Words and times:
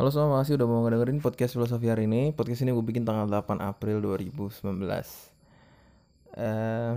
Halo 0.00 0.08
semua, 0.08 0.40
makasih 0.40 0.56
udah 0.56 0.64
mau 0.64 0.80
ngedengerin 0.88 1.20
podcast 1.20 1.60
filosofi 1.60 1.92
hari 1.92 2.08
ini. 2.08 2.32
Podcast 2.32 2.64
ini 2.64 2.72
gue 2.72 2.80
bikin 2.80 3.04
tanggal 3.04 3.28
8 3.28 3.60
April 3.60 4.00
2019 4.00 4.80
eh 6.40 6.96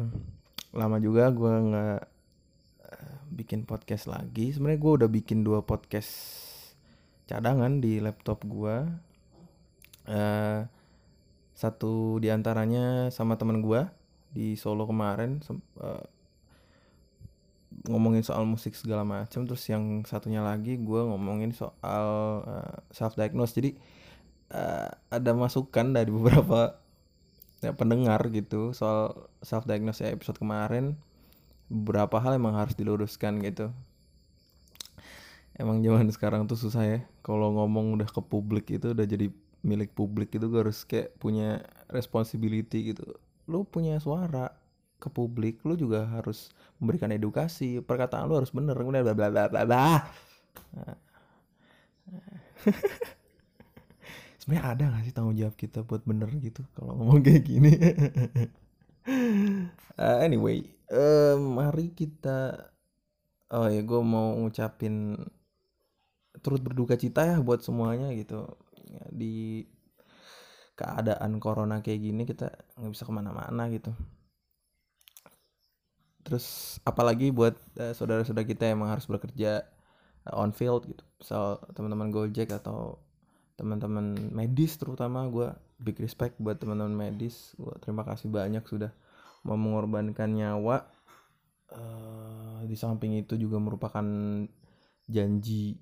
Lama 0.71 0.97
juga 1.03 1.27
gue 1.35 1.51
nggak 1.51 1.99
eh, 2.87 3.15
bikin 3.27 3.67
podcast 3.67 4.07
lagi. 4.07 4.55
Sebenarnya 4.55 4.79
gue 4.79 4.91
udah 5.03 5.09
bikin 5.11 5.43
dua 5.43 5.67
podcast 5.67 6.15
cadangan 7.27 7.83
di 7.83 7.99
laptop 7.99 8.47
gue 8.47 8.87
eh 10.07 10.63
Satu 11.59 12.23
di 12.23 12.31
antaranya 12.31 13.11
sama 13.11 13.35
temen 13.35 13.59
gue 13.59 13.83
di 14.31 14.55
Solo 14.55 14.87
kemarin 14.87 15.43
eh, 15.83 16.07
ngomongin 17.83 18.23
soal 18.23 18.47
musik 18.47 18.79
segala 18.79 19.03
macam 19.03 19.43
terus 19.43 19.63
yang 19.67 20.07
satunya 20.07 20.39
lagi 20.39 20.79
gue 20.79 21.01
ngomongin 21.03 21.51
soal 21.51 22.07
self 22.95 23.19
diagnose 23.19 23.51
jadi 23.51 23.75
eh, 24.53 24.89
ada 25.11 25.31
masukan 25.35 25.91
dari 25.91 26.09
beberapa 26.15 26.79
ya, 27.63 27.71
pendengar 27.71 28.27
gitu 28.29 28.75
soal 28.75 29.27
self 29.39 29.63
diagnose 29.63 30.03
ya 30.03 30.11
episode 30.11 30.37
kemarin. 30.37 30.99
Beberapa 31.71 32.19
hal 32.19 32.35
emang 32.37 32.59
harus 32.59 32.75
diluruskan 32.75 33.39
gitu. 33.41 33.71
Emang 35.55 35.79
zaman 35.81 36.11
sekarang 36.11 36.45
tuh 36.45 36.59
susah 36.59 36.83
ya. 36.85 36.99
Kalau 37.23 37.55
ngomong 37.55 37.97
udah 37.97 38.09
ke 38.09 38.21
publik 38.21 38.69
itu 38.69 38.91
udah 38.91 39.07
jadi 39.07 39.31
milik 39.63 39.95
publik 39.95 40.35
itu 40.35 40.45
gue 40.51 40.59
harus 40.59 40.83
kayak 40.83 41.15
punya 41.17 41.63
responsibility 41.89 42.93
gitu. 42.93 43.15
Lu 43.47 43.63
punya 43.63 43.97
suara 44.03 44.51
ke 45.03 45.11
publik 45.11 45.59
lu 45.67 45.75
juga 45.75 46.07
harus 46.07 46.47
memberikan 46.79 47.11
edukasi 47.11 47.83
perkataan 47.83 48.31
lu 48.31 48.39
harus 48.39 48.55
bener 48.55 48.71
bla 48.79 49.03
bla 49.03 49.27
bla 49.27 49.43
bla 49.51 49.61
bla. 49.67 49.99
Nah. 50.79 50.95
sebenarnya 54.39 54.63
ada 54.75 54.83
gak 54.91 55.03
sih 55.07 55.13
tanggung 55.15 55.39
jawab 55.39 55.55
kita 55.55 55.83
buat 55.83 56.03
bener 56.07 56.31
gitu 56.39 56.63
kalau 56.75 56.95
ngomong 56.95 57.19
kayak 57.19 57.43
gini? 57.43 57.71
Eh, 59.99 60.17
anyway 60.23 60.63
eh, 60.87 61.35
mari 61.35 61.91
kita 61.91 62.55
oh 63.51 63.67
ya 63.67 63.83
gue 63.83 63.99
mau 63.99 64.31
ngucapin 64.39 65.19
turut 66.39 66.63
berduka 66.63 66.95
cita 66.95 67.27
ya 67.27 67.37
buat 67.43 67.59
semuanya 67.59 68.15
gitu. 68.15 68.47
Di 69.11 69.67
keadaan 70.79 71.37
corona 71.43 71.83
kayak 71.83 71.99
gini 71.99 72.23
kita 72.23 72.47
nggak 72.79 72.91
bisa 72.95 73.03
ke 73.03 73.11
mana-mana 73.11 73.67
gitu 73.69 73.91
terus 76.23 76.79
apalagi 76.87 77.29
buat 77.29 77.55
eh, 77.79 77.93
saudara-saudara 77.93 78.47
kita 78.47 78.71
yang 78.71 78.83
harus 78.87 79.05
bekerja 79.05 79.63
eh, 80.27 80.35
on 80.35 80.55
field 80.55 80.87
gitu. 80.87 81.03
Misal 81.19 81.59
teman-teman 81.75 82.09
Gojek 82.09 82.51
atau 82.55 82.99
teman-teman 83.53 84.17
medis 84.33 84.75
terutama 84.81 85.29
gue 85.29 85.51
big 85.77 85.99
respect 85.99 86.39
buat 86.39 86.57
teman-teman 86.57 86.95
medis. 86.95 87.53
Gue 87.59 87.75
terima 87.83 88.07
kasih 88.07 88.31
banyak 88.31 88.63
sudah 88.65 88.91
mau 89.45 89.59
mengorbankan 89.59 90.31
nyawa. 90.31 90.87
Eh, 91.73 92.59
di 92.69 92.75
samping 92.79 93.19
itu 93.19 93.35
juga 93.35 93.59
merupakan 93.59 94.05
janji 95.09 95.75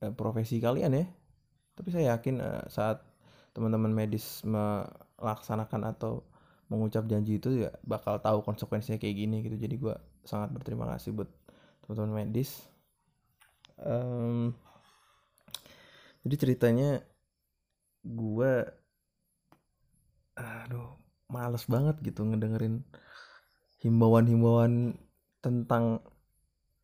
eh, 0.00 0.12
profesi 0.14 0.58
kalian 0.58 0.92
ya. 0.96 1.06
Tapi 1.76 1.88
saya 1.92 2.16
yakin 2.16 2.34
eh, 2.40 2.64
saat 2.72 3.04
teman-teman 3.52 3.92
medis 3.92 4.42
melaksanakan 4.46 5.82
atau 5.92 6.22
mengucap 6.68 7.08
janji 7.08 7.40
itu 7.40 7.64
ya 7.64 7.72
bakal 7.84 8.20
tahu 8.20 8.44
konsekuensinya 8.44 9.00
kayak 9.00 9.16
gini 9.16 9.36
gitu. 9.44 9.56
Jadi 9.56 9.74
gua 9.80 9.96
sangat 10.24 10.52
berterima 10.52 10.84
kasih 10.94 11.16
buat 11.16 11.28
teman-teman 11.84 12.24
medis. 12.24 12.68
Em, 13.80 14.52
jadi 16.22 16.36
ceritanya 16.36 16.90
gua 18.04 18.68
aduh 20.38 20.94
males 21.28 21.64
banget 21.66 21.98
gitu 22.04 22.22
ngedengerin 22.22 22.86
himbauan-himbauan 23.82 24.94
tentang 25.42 26.04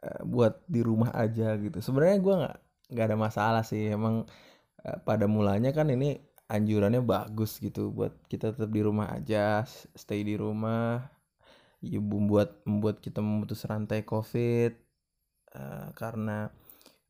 eh, 0.03 0.23
buat 0.25 0.65
di 0.67 0.81
rumah 0.81 1.13
aja 1.13 1.55
gitu. 1.61 1.79
Sebenarnya 1.85 2.19
gua 2.25 2.35
nggak 2.41 2.57
nggak 2.95 3.07
ada 3.13 3.19
masalah 3.19 3.63
sih. 3.67 3.93
Emang 3.93 4.25
eh, 4.85 4.99
pada 5.05 5.29
mulanya 5.29 5.71
kan 5.77 5.93
ini 5.93 6.34
anjurannya 6.49 7.01
bagus 7.01 7.57
gitu 7.57 7.89
buat 7.89 8.13
kita 8.29 8.53
tetap 8.53 8.69
di 8.69 8.85
rumah 8.85 9.17
aja 9.17 9.65
stay 9.97 10.21
di 10.21 10.37
rumah 10.37 11.01
ya 11.81 12.01
membuat 12.01 12.65
membuat 12.69 13.01
kita 13.01 13.21
memutus 13.25 13.65
rantai 13.65 14.05
covid 14.05 14.73
eh, 15.57 15.89
karena 15.97 16.49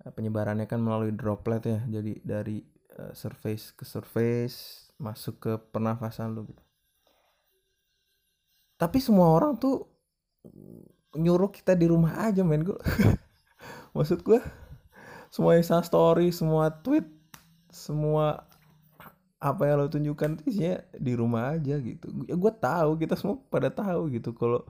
eh, 0.02 0.12
penyebarannya 0.14 0.66
kan 0.70 0.78
melalui 0.82 1.14
droplet 1.14 1.62
ya 1.66 1.78
jadi 1.86 2.12
dari 2.22 2.62
eh, 2.94 3.12
surface 3.14 3.74
ke 3.74 3.82
surface 3.86 4.90
masuk 4.98 5.42
ke 5.42 5.52
pernafasan 5.74 6.30
lu 6.34 6.46
gitu. 6.46 6.62
Tapi 8.78 8.98
semua 8.98 9.30
orang 9.34 9.58
tuh 9.58 9.86
nyuruh 11.14 11.50
kita 11.50 11.78
di 11.78 11.86
rumah 11.86 12.26
aja 12.26 12.42
men 12.42 12.66
gue 12.66 12.76
maksud 13.96 14.26
gue 14.26 14.42
semua 15.30 15.54
Insta 15.58 15.78
story 15.82 16.34
semua 16.34 16.74
tweet 16.82 17.06
semua 17.70 18.46
apa 19.44 19.62
yang 19.68 19.76
lo 19.84 19.86
tunjukkan 19.92 20.30
tuh 20.40 20.44
isinya 20.50 20.74
di 21.06 21.12
rumah 21.20 21.42
aja 21.56 21.74
gitu. 21.88 22.06
Ya 22.30 22.34
gue 22.42 22.52
tahu 22.66 22.90
kita 23.02 23.14
semua 23.20 23.36
pada 23.52 23.68
tahu 23.68 24.00
gitu 24.16 24.30
kalau 24.40 24.60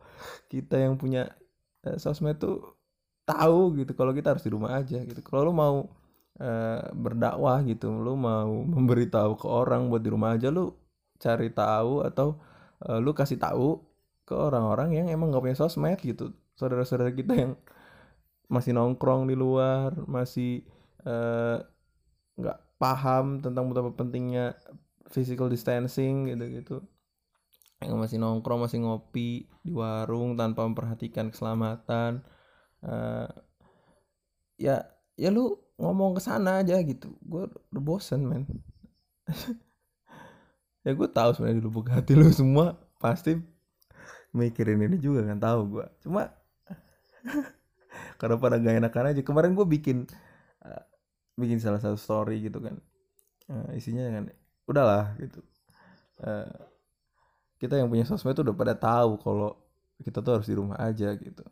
kita 0.53 0.75
yang 0.85 0.95
punya 0.99 1.31
eh, 1.87 1.97
sosmed 2.03 2.37
tuh 2.43 2.75
tahu 3.29 3.79
gitu 3.81 3.93
kalau 3.99 4.13
kita 4.19 4.35
harus 4.35 4.45
di 4.47 4.53
rumah 4.53 4.71
aja 4.81 4.99
gitu. 5.09 5.21
Kalau 5.23 5.41
lo 5.49 5.53
mau 5.55 5.77
eh, 6.43 6.83
berdakwah 6.95 7.63
gitu 7.71 7.87
lo 8.05 8.19
mau 8.19 8.51
memberitahu 8.75 9.39
ke 9.39 9.47
orang 9.47 9.87
buat 9.91 10.03
di 10.03 10.11
rumah 10.15 10.35
aja 10.37 10.49
lo 10.51 10.75
cari 11.23 11.49
tahu 11.55 12.03
atau 12.09 12.29
eh, 12.87 12.99
lu 13.05 13.15
kasih 13.15 13.39
tahu 13.39 13.79
ke 14.27 14.35
orang-orang 14.35 14.89
yang 14.99 15.07
emang 15.15 15.31
gak 15.33 15.45
punya 15.45 15.59
sosmed 15.59 15.99
gitu. 16.03 16.35
Saudara-saudara 16.59 17.13
kita 17.15 17.35
yang 17.35 17.53
masih 18.51 18.73
nongkrong 18.77 19.27
di 19.31 19.35
luar 19.39 19.91
masih 20.07 20.63
eh, 21.07 21.59
nggak 22.39 22.59
paham 22.83 23.41
tentang 23.45 23.71
betapa 23.71 23.91
pentingnya 23.95 24.55
physical 25.11 25.49
distancing 25.53 26.29
gitu-gitu. 26.31 26.83
Yang 27.83 27.99
masih 28.01 28.19
nongkrong 28.23 28.61
masih 28.65 28.81
ngopi 28.85 29.47
di 29.67 29.73
warung 29.75 30.37
tanpa 30.41 30.65
memperhatikan 30.69 31.29
keselamatan 31.33 32.25
Eh, 32.85 33.29
ya 34.59 34.77
ya 35.17 35.29
lu 35.35 35.57
ngomong 35.81 36.13
ke 36.17 36.21
sana 36.23 36.63
aja 36.63 36.77
gitu. 36.85 37.17
Gue 37.25 37.49
udah 37.73 37.83
bosen 37.83 38.21
men. 38.29 38.45
Ya 40.85 40.93
gue 40.93 41.09
tahu 41.09 41.31
sebenarnya 41.33 41.59
di 41.61 41.65
lubuk 41.65 41.89
hati 41.89 42.13
lu 42.13 42.29
semua 42.29 42.77
pasti 43.01 43.41
mikirin 44.35 44.85
ini 44.85 44.97
juga 45.01 45.25
kan 45.25 45.39
tahu 45.41 45.61
gue 45.79 45.87
cuma 46.05 46.29
karena 48.21 48.37
pada 48.41 48.57
gak 48.61 48.77
enakan 48.81 49.07
aja. 49.15 49.23
Kemarin 49.25 49.53
gue 49.57 49.67
bikin 49.67 50.09
bikin 51.35 51.59
salah 51.59 51.83
satu 51.83 51.99
story 51.99 52.47
gitu 52.47 52.63
kan. 52.63 52.79
Eh, 53.51 53.79
isinya 53.79 54.09
kan 54.09 54.25
udahlah 54.67 55.15
gitu. 55.21 55.41
Eh, 56.23 56.51
kita 57.59 57.81
yang 57.81 57.89
punya 57.89 58.05
sosmed 58.07 58.37
tuh 58.37 58.45
udah 58.47 58.57
pada 58.57 58.75
tahu 58.77 59.19
kalau 59.23 59.51
kita 60.03 60.21
tuh 60.21 60.41
harus 60.41 60.49
di 60.49 60.57
rumah 60.57 60.79
aja 60.81 61.15
gitu. 61.17 61.45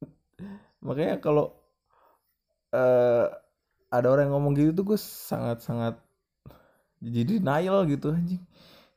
Makanya 0.86 1.20
kalau 1.20 1.52
eh 2.70 3.26
ada 3.90 4.06
orang 4.06 4.30
yang 4.30 4.38
ngomong 4.38 4.54
gitu 4.54 4.70
tuh 4.70 4.94
gue 4.94 4.98
sangat 5.02 5.66
sangat 5.66 5.98
jadi 7.02 7.42
denial 7.42 7.82
gitu 7.90 8.14
anjing. 8.14 8.42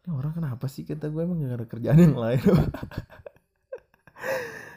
Ini 0.03 0.11
orang 0.11 0.35
kenapa 0.35 0.67
sih 0.67 0.83
kata 0.83 1.07
gue 1.09 1.21
emang 1.23 1.39
gak 1.41 1.63
ada 1.63 1.67
kerjaan 1.67 1.99
yang 2.03 2.19
lain. 2.19 2.43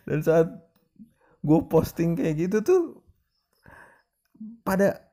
Dan 0.07 0.23
saat 0.23 0.49
gue 1.43 1.61
posting 1.67 2.15
kayak 2.15 2.49
gitu 2.49 2.57
tuh 2.63 2.96
pada 4.65 5.07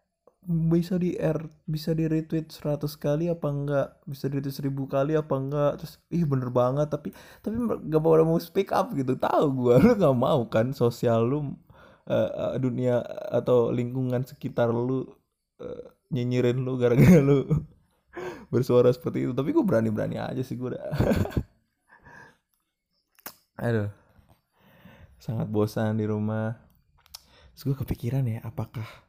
bisa 0.44 1.00
di 1.00 1.16
R 1.16 1.40
bisa 1.64 1.96
di 1.96 2.04
retweet 2.04 2.52
100 2.52 2.84
kali 3.00 3.32
apa 3.32 3.48
enggak? 3.48 3.88
Bisa 4.04 4.28
di 4.28 4.40
retweet 4.40 4.60
1000 4.60 4.76
kali 4.92 5.14
apa 5.16 5.36
enggak? 5.40 5.72
Terus 5.80 5.94
ih 6.12 6.24
bener 6.28 6.52
banget 6.52 6.88
tapi 6.92 7.16
tapi 7.40 7.56
gak 7.88 8.02
pada 8.04 8.24
mau 8.28 8.40
speak 8.40 8.76
up 8.76 8.92
gitu. 8.92 9.16
Tahu 9.16 9.46
gue 9.56 9.76
lu 9.80 9.92
gak 9.96 10.18
mau 10.18 10.44
kan 10.52 10.76
sosial 10.76 11.24
lu 11.28 11.56
eh, 12.12 12.60
dunia 12.60 13.00
atau 13.32 13.72
lingkungan 13.72 14.28
sekitar 14.28 14.70
lu 14.72 15.08
eh, 15.64 15.84
nyinyirin 16.12 16.60
lu 16.60 16.76
gara-gara 16.76 17.24
lu 17.24 17.48
bersuara 18.54 18.92
seperti 18.92 19.24
itu. 19.30 19.32
Tapi 19.32 19.56
gue 19.56 19.64
berani-berani 19.64 20.20
aja 20.20 20.44
sih 20.44 20.60
gue 20.60 20.76
udah 20.76 20.84
aduh. 23.66 23.90
Sangat 25.24 25.48
bosan 25.48 25.96
di 25.96 26.04
rumah. 26.04 26.52
Terus 27.56 27.64
gue 27.72 27.76
kepikiran 27.80 28.28
ya 28.28 28.44
apakah 28.44 29.03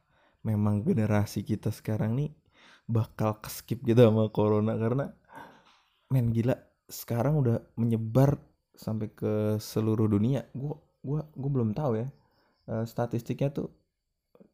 memang 0.49 0.75
generasi 0.87 1.39
kita 1.49 1.69
sekarang 1.79 2.11
nih 2.19 2.29
bakal 2.97 3.31
keskip 3.43 3.79
gitu 3.89 4.01
sama 4.07 4.29
corona 4.37 4.73
karena 4.83 5.05
men 6.13 6.29
gila 6.35 6.55
sekarang 6.85 7.33
udah 7.41 7.57
menyebar 7.81 8.37
sampai 8.75 9.07
ke 9.19 9.57
seluruh 9.61 10.05
dunia. 10.15 10.45
Gua 10.53 10.75
gua 11.01 11.21
gua 11.33 11.49
belum 11.55 11.71
tahu 11.77 11.93
ya 12.03 12.07
Eh, 12.67 12.85
statistiknya 12.85 13.49
tuh 13.57 13.67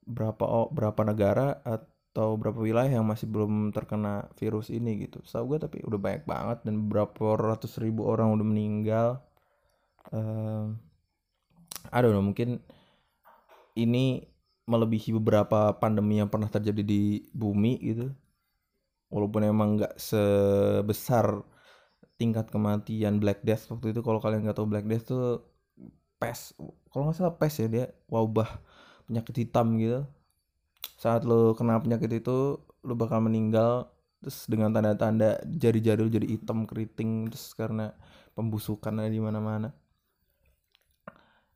berapa 0.06 0.46
o- 0.46 0.72
berapa 0.78 1.02
negara 1.08 1.60
at- 1.66 1.90
atau 2.12 2.36
berapa 2.36 2.60
wilayah 2.60 3.00
yang 3.00 3.08
masih 3.08 3.24
belum 3.32 3.72
terkena 3.72 4.28
virus 4.36 4.68
ini 4.68 4.92
gitu. 5.08 5.24
Setahu 5.24 5.56
gue 5.56 5.60
tapi 5.64 5.78
udah 5.88 5.96
banyak 5.96 6.24
banget 6.28 6.58
dan 6.68 6.76
beberapa 6.84 7.40
ratus 7.40 7.80
ribu 7.80 8.04
orang 8.04 8.36
udah 8.36 8.44
meninggal. 8.52 9.10
Um, 10.12 10.80
I 11.92 12.02
mungkin 12.22 12.60
ini 13.76 14.24
melebihi 14.70 15.18
beberapa 15.18 15.74
pandemi 15.78 16.22
yang 16.22 16.30
pernah 16.30 16.50
terjadi 16.50 16.82
di 16.86 17.26
bumi 17.34 17.82
gitu. 17.82 18.14
Walaupun 19.12 19.42
emang 19.44 19.70
nggak 19.82 20.00
sebesar 20.00 21.44
tingkat 22.16 22.54
kematian 22.54 23.18
Black 23.18 23.42
Death 23.42 23.68
waktu 23.74 23.92
itu 23.92 24.06
kalau 24.06 24.22
kalian 24.22 24.46
nggak 24.46 24.58
tahu 24.62 24.70
Black 24.70 24.86
Death 24.86 25.10
tuh 25.10 25.42
pes 26.22 26.54
kalau 26.94 27.10
nggak 27.10 27.18
salah 27.18 27.34
pes 27.34 27.58
ya 27.58 27.68
dia 27.68 27.86
wabah 28.08 28.62
penyakit 29.10 29.36
hitam 29.48 29.76
gitu. 29.82 30.06
Saat 31.02 31.26
lo 31.26 31.58
kena 31.58 31.82
penyakit 31.82 32.22
itu 32.22 32.62
lo 32.62 32.94
bakal 32.94 33.26
meninggal 33.26 33.90
terus 34.22 34.46
dengan 34.46 34.70
tanda-tanda 34.70 35.42
jari-jari 35.50 36.06
jadi 36.14 36.28
hitam 36.38 36.70
keriting 36.70 37.34
terus 37.34 37.58
karena 37.58 37.98
pembusukan 38.38 38.94
ada 39.02 39.10
di 39.10 39.18
mana-mana. 39.18 39.74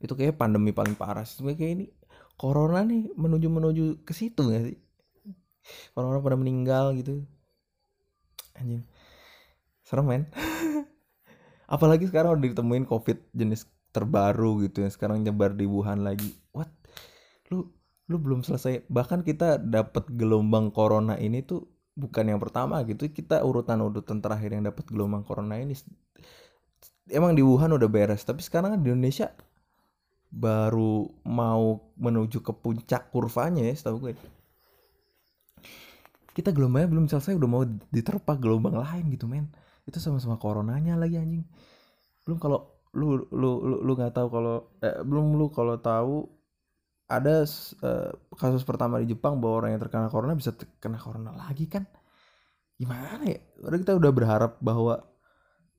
Itu 0.01 0.17
kayak 0.17 0.35
pandemi 0.41 0.73
paling 0.73 0.97
parah 0.97 1.23
sih. 1.23 1.45
Kayak 1.45 1.71
ini 1.77 1.85
corona 2.35 2.83
nih 2.83 3.11
menuju 3.15 3.47
menuju 3.47 3.83
ke 4.03 4.11
situ 4.11 4.51
gak 4.51 4.63
sih? 4.71 4.77
Orang-orang 5.97 6.21
pada 6.21 6.37
meninggal 6.37 6.85
gitu. 6.99 7.25
Anjing. 8.55 8.85
Serem 9.81 10.05
men. 10.05 10.23
Apalagi 11.75 12.05
sekarang 12.05 12.37
udah 12.37 12.45
ditemuin 12.45 12.85
covid 12.85 13.17
jenis 13.33 13.65
terbaru 13.89 14.67
gitu 14.67 14.83
ya 14.83 14.89
sekarang 14.91 15.23
nyebar 15.23 15.55
di 15.55 15.65
Wuhan 15.65 16.03
lagi. 16.03 16.35
What? 16.51 16.69
Lu 17.49 17.71
lu 18.05 18.17
belum 18.21 18.45
selesai. 18.45 18.85
Bahkan 18.91 19.25
kita 19.25 19.57
dapat 19.57 20.11
gelombang 20.13 20.69
corona 20.69 21.17
ini 21.17 21.41
tuh 21.41 21.65
bukan 21.97 22.29
yang 22.29 22.39
pertama 22.43 22.83
gitu. 22.85 23.09
Kita 23.09 23.41
urutan 23.41 23.81
urutan 23.81 24.21
terakhir 24.21 24.53
yang 24.53 24.67
dapat 24.69 24.85
gelombang 24.91 25.25
corona 25.25 25.57
ini 25.57 25.73
emang 27.09 27.33
di 27.33 27.41
Wuhan 27.41 27.73
udah 27.73 27.89
beres. 27.89 28.21
Tapi 28.27 28.43
sekarang 28.43 28.77
di 28.83 28.91
Indonesia 28.91 29.33
baru 30.35 31.07
mau 31.23 31.95
menuju 31.95 32.43
ke 32.43 32.51
puncak 32.51 33.07
kurvanya 33.07 33.63
ya 33.63 33.73
setahu 33.73 34.11
gue. 34.11 34.13
Kita 36.35 36.51
gelombangnya 36.51 36.91
belum 36.91 37.05
selesai 37.07 37.39
udah 37.39 37.49
mau 37.49 37.63
diterpa 37.63 38.35
gelombang 38.35 38.75
lain 38.75 39.07
gitu 39.15 39.31
men. 39.31 39.47
Itu 39.87 40.03
sama-sama 40.03 40.35
coronanya 40.35 40.99
lagi 40.99 41.15
anjing. 41.15 41.47
Belum 42.27 42.35
kalau 42.35 42.83
lu 42.91 43.23
lu 43.31 43.51
lu 43.63 43.75
lu 43.79 43.91
nggak 43.95 44.11
tahu 44.11 44.27
kalau 44.27 44.55
eh, 44.83 44.99
belum 45.07 45.39
lu 45.39 45.47
kalau 45.55 45.79
tahu 45.79 46.27
ada 47.05 47.45
uh, 47.85 48.11
kasus 48.35 48.65
pertama 48.67 48.97
di 48.99 49.13
Jepang 49.13 49.37
bahwa 49.37 49.63
orang 49.63 49.77
yang 49.77 49.81
terkena 49.87 50.09
corona 50.09 50.33
bisa 50.35 50.51
terkena 50.51 50.99
corona 50.99 51.31
lagi 51.31 51.69
kan? 51.71 51.87
Gimana 52.75 53.23
ya? 53.23 53.39
Udah 53.63 53.79
kita 53.79 53.93
udah 53.95 54.11
berharap 54.11 54.59
bahwa 54.59 54.99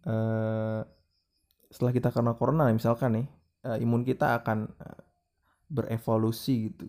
uh, 0.08 0.80
setelah 1.68 1.92
kita 1.92 2.08
kena 2.14 2.32
corona 2.38 2.70
misalkan 2.72 3.20
nih 3.20 3.26
uh, 3.66 3.78
imun 3.82 4.06
kita 4.06 4.38
akan 4.38 4.70
uh, 4.78 5.00
berevolusi 5.66 6.70
gitu. 6.70 6.86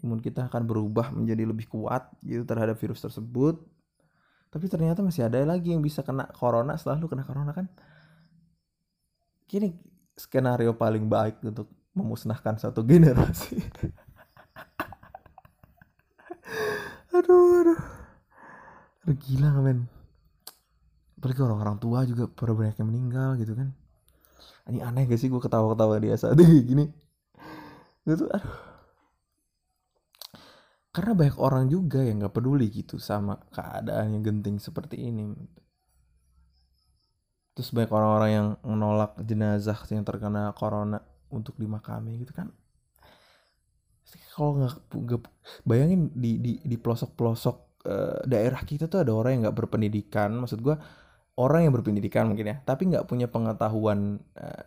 Imun 0.00 0.18
kita 0.18 0.48
akan 0.48 0.64
berubah 0.64 1.12
menjadi 1.12 1.44
lebih 1.44 1.68
kuat 1.68 2.08
gitu 2.24 2.42
terhadap 2.48 2.80
virus 2.80 3.04
tersebut. 3.04 3.60
Tapi 4.48 4.66
ternyata 4.70 5.04
masih 5.04 5.28
ada 5.28 5.38
lagi 5.44 5.76
yang 5.76 5.84
bisa 5.84 6.00
kena 6.00 6.30
corona 6.32 6.74
setelah 6.80 6.98
lu 6.98 7.06
kena 7.06 7.22
corona 7.26 7.52
kan? 7.52 7.68
Kini 9.44 9.76
skenario 10.16 10.74
paling 10.74 11.06
baik 11.06 11.44
untuk 11.44 11.68
memusnahkan 11.92 12.58
satu 12.58 12.82
generasi. 12.90 13.60
Aduh. 17.14 17.78
Aduh 19.04 19.16
gila 19.20 19.60
men. 19.60 19.86
Apalagi 21.20 21.40
orang-orang 21.40 21.76
tua 21.80 22.04
juga 22.04 22.28
pada 22.28 22.52
banyak 22.52 22.76
yang 22.80 22.88
meninggal 22.88 23.30
gitu 23.40 23.56
kan 23.56 23.83
ini 24.72 24.80
aneh 24.80 25.04
gak 25.04 25.20
sih 25.20 25.28
gue 25.28 25.40
ketawa-ketawa 25.40 26.00
dia 26.00 26.16
saat 26.16 26.38
ini? 26.40 26.58
Gini. 26.64 26.84
Gitu 28.08 28.24
aduh. 28.28 28.56
Karena 30.94 31.12
banyak 31.18 31.38
orang 31.42 31.66
juga 31.66 32.00
yang 32.00 32.22
gak 32.22 32.38
peduli 32.38 32.70
gitu 32.70 32.96
sama 33.02 33.36
keadaan 33.50 34.14
yang 34.14 34.22
genting 34.22 34.62
seperti 34.62 35.10
ini. 35.10 35.34
Terus 37.54 37.70
banyak 37.70 37.92
orang-orang 37.94 38.30
yang 38.30 38.48
menolak 38.66 39.14
jenazah 39.22 39.78
yang 39.94 40.02
terkena 40.02 40.50
corona 40.58 40.98
untuk 41.30 41.54
dimakami 41.54 42.18
gitu 42.22 42.34
kan. 42.34 42.50
Kalau 44.34 44.58
nggak 44.90 45.22
bayangin 45.62 46.10
di 46.10 46.42
di 46.42 46.52
di 46.58 46.74
pelosok 46.74 47.14
pelosok 47.14 47.56
uh, 47.86 48.18
daerah 48.26 48.58
kita 48.66 48.90
tuh 48.90 49.06
ada 49.06 49.14
orang 49.14 49.38
yang 49.38 49.42
nggak 49.46 49.58
berpendidikan. 49.62 50.34
Maksud 50.34 50.58
gue 50.58 50.74
orang 51.40 51.66
yang 51.66 51.74
berpendidikan 51.74 52.30
mungkin 52.30 52.54
ya 52.54 52.56
tapi 52.62 52.90
nggak 52.90 53.06
punya 53.10 53.26
pengetahuan 53.26 54.22
uh, 54.38 54.64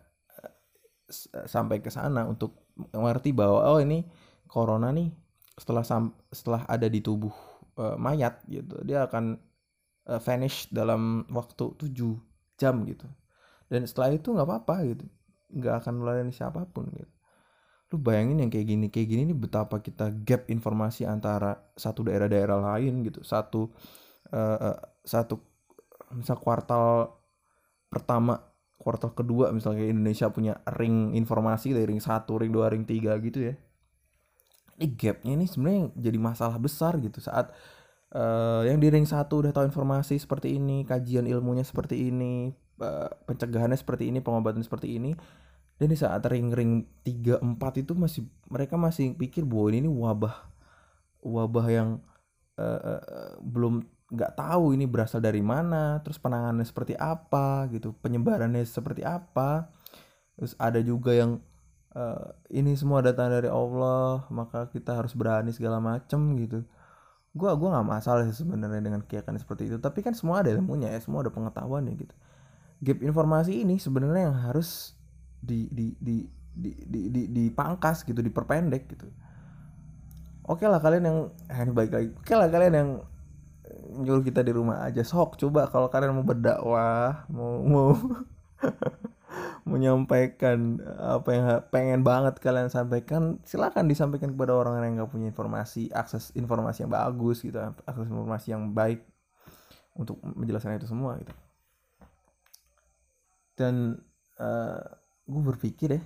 sampai 1.48 1.80
ke 1.80 1.88
sana 1.88 2.28
untuk 2.28 2.68
mengerti 2.92 3.32
bahwa 3.32 3.64
oh 3.64 3.80
ini 3.80 4.04
corona 4.48 4.92
nih 4.92 5.08
setelah 5.56 5.84
setelah 6.30 6.62
ada 6.68 6.86
di 6.92 7.00
tubuh 7.00 7.34
uh, 7.80 7.96
mayat 7.96 8.44
gitu 8.46 8.78
dia 8.84 9.08
akan 9.08 9.40
uh, 10.08 10.20
vanish 10.24 10.72
dalam 10.72 11.28
waktu 11.32 11.76
7 11.76 12.16
jam 12.58 12.82
gitu. 12.88 13.06
Dan 13.68 13.84
setelah 13.84 14.16
itu 14.16 14.32
nggak 14.32 14.48
apa-apa 14.48 14.76
gitu 14.88 15.06
nggak 15.48 15.84
akan 15.84 15.94
melayani 16.04 16.34
siapa 16.36 16.68
pun 16.68 16.92
gitu. 16.92 17.14
Lu 17.96 18.04
bayangin 18.04 18.44
yang 18.44 18.52
kayak 18.52 18.68
gini 18.68 18.88
kayak 18.92 19.08
gini 19.08 19.22
nih 19.32 19.38
betapa 19.38 19.80
kita 19.80 20.12
gap 20.28 20.52
informasi 20.52 21.08
antara 21.08 21.56
satu 21.80 22.04
daerah-daerah 22.04 22.60
lain 22.76 23.08
gitu 23.08 23.24
satu 23.24 23.72
uh, 24.36 24.58
uh, 24.60 24.78
satu 25.08 25.40
misal 26.16 26.40
kuartal 26.40 27.18
pertama 27.88 28.40
kuartal 28.78 29.12
kedua 29.12 29.52
misalnya 29.52 29.90
Indonesia 29.90 30.30
punya 30.30 30.62
ring 30.78 31.18
informasi 31.18 31.74
dari 31.74 31.90
ring 31.90 32.00
satu 32.00 32.40
ring 32.40 32.54
dua 32.54 32.72
ring 32.72 32.86
tiga 32.86 33.18
gitu 33.20 33.52
ya. 33.52 33.54
Ini 34.78 34.88
gapnya 34.94 35.34
ini 35.34 35.46
sebenarnya 35.50 35.84
jadi 35.98 36.18
masalah 36.22 36.62
besar 36.62 37.02
gitu 37.02 37.18
saat 37.18 37.50
uh, 38.14 38.62
yang 38.64 38.78
di 38.78 38.94
ring 38.94 39.10
satu 39.10 39.42
udah 39.42 39.52
tahu 39.52 39.68
informasi 39.68 40.22
seperti 40.22 40.56
ini 40.56 40.86
kajian 40.86 41.26
ilmunya 41.26 41.66
seperti 41.66 42.14
ini 42.14 42.54
uh, 42.80 43.10
pencegahannya 43.26 43.76
seperti 43.76 44.14
ini 44.14 44.22
pengobatan 44.22 44.62
seperti 44.62 44.96
ini. 45.02 45.18
Dan 45.78 45.94
di 45.94 45.98
saat 45.98 46.26
ring-ring 46.26 46.90
3 47.06 47.38
4 47.38 47.82
itu 47.86 47.94
masih 47.94 48.26
mereka 48.50 48.82
masih 48.82 49.14
pikir 49.14 49.46
bahwa 49.46 49.70
ini 49.70 49.86
wabah 49.86 50.50
wabah 51.22 51.68
yang 51.70 51.90
uh, 52.58 52.98
uh, 52.98 53.38
belum 53.46 53.86
nggak 54.08 54.40
tahu 54.40 54.72
ini 54.72 54.88
berasal 54.88 55.20
dari 55.20 55.44
mana 55.44 56.00
terus 56.00 56.16
penanganannya 56.16 56.64
seperti 56.64 56.96
apa 56.96 57.68
gitu 57.72 57.92
penyebarannya 58.00 58.64
seperti 58.64 59.04
apa. 59.04 59.68
Terus 60.38 60.54
ada 60.62 60.80
juga 60.80 61.12
yang 61.18 61.42
uh, 61.98 62.32
ini 62.54 62.78
semua 62.80 63.04
datang 63.04 63.34
dari 63.34 63.52
Allah 63.52 64.24
maka 64.32 64.72
kita 64.72 64.96
harus 64.96 65.12
berani 65.12 65.52
segala 65.52 65.84
macem 65.84 66.20
gitu. 66.40 66.64
Gua 67.36 67.54
gua 67.60 67.78
nggak 67.78 67.88
masalah 67.88 68.24
sih 68.32 68.48
sebenarnya 68.48 68.80
dengan 68.80 69.04
keyakinan 69.04 69.42
seperti 69.44 69.68
itu 69.68 69.78
tapi 69.82 70.00
kan 70.06 70.16
semua 70.16 70.40
ada 70.40 70.56
ilmunya 70.56 70.88
ya 70.94 71.00
semua 71.04 71.28
ada 71.28 71.32
pengetahuannya 71.34 71.94
gitu. 72.00 72.16
Gap 72.78 73.04
informasi 73.04 73.60
ini 73.66 73.76
sebenarnya 73.82 74.32
yang 74.32 74.38
harus 74.40 74.96
di 75.44 75.68
di 75.74 75.98
di 76.00 76.24
di 76.58 76.74
di, 76.88 77.02
di, 77.14 77.22
dipangkas 77.30 78.08
gitu 78.08 78.24
diperpendek 78.24 78.88
gitu. 78.88 79.12
Oke 80.48 80.64
lah 80.64 80.80
kalian 80.80 81.04
yang 81.04 81.18
eh, 81.52 81.60
ini 81.68 81.74
baik 81.76 81.92
lagi. 81.92 82.10
Oke 82.16 82.34
lah 82.40 82.48
kalian 82.48 82.74
yang 82.74 82.90
nyuruh 83.88 84.24
kita 84.24 84.44
di 84.44 84.52
rumah 84.52 84.84
aja. 84.84 85.02
Sok 85.02 85.40
coba 85.40 85.72
kalau 85.72 85.88
kalian 85.88 86.16
mau 86.16 86.26
berdakwah 86.28 87.28
mau 87.32 87.64
mau 87.64 87.90
menyampaikan 89.72 90.80
apa 90.98 91.30
yang 91.36 91.46
pengen 91.70 92.02
banget 92.02 92.40
kalian 92.40 92.72
sampaikan 92.72 93.38
silakan 93.44 93.92
disampaikan 93.92 94.32
kepada 94.32 94.56
orang 94.56 94.80
yang 94.84 95.04
nggak 95.04 95.12
punya 95.12 95.28
informasi 95.30 95.92
akses 95.92 96.32
informasi 96.34 96.88
yang 96.88 96.92
bagus 96.92 97.44
gitu 97.44 97.60
akses 97.60 98.08
informasi 98.08 98.56
yang 98.56 98.72
baik 98.72 99.04
untuk 99.98 100.20
menjelaskan 100.24 100.80
itu 100.80 100.88
semua 100.88 101.20
gitu. 101.20 101.34
Dan 103.58 103.98
uh, 104.38 104.78
eh, 104.78 104.82
gue 105.28 105.42
berpikir 105.44 105.88
deh 105.98 106.04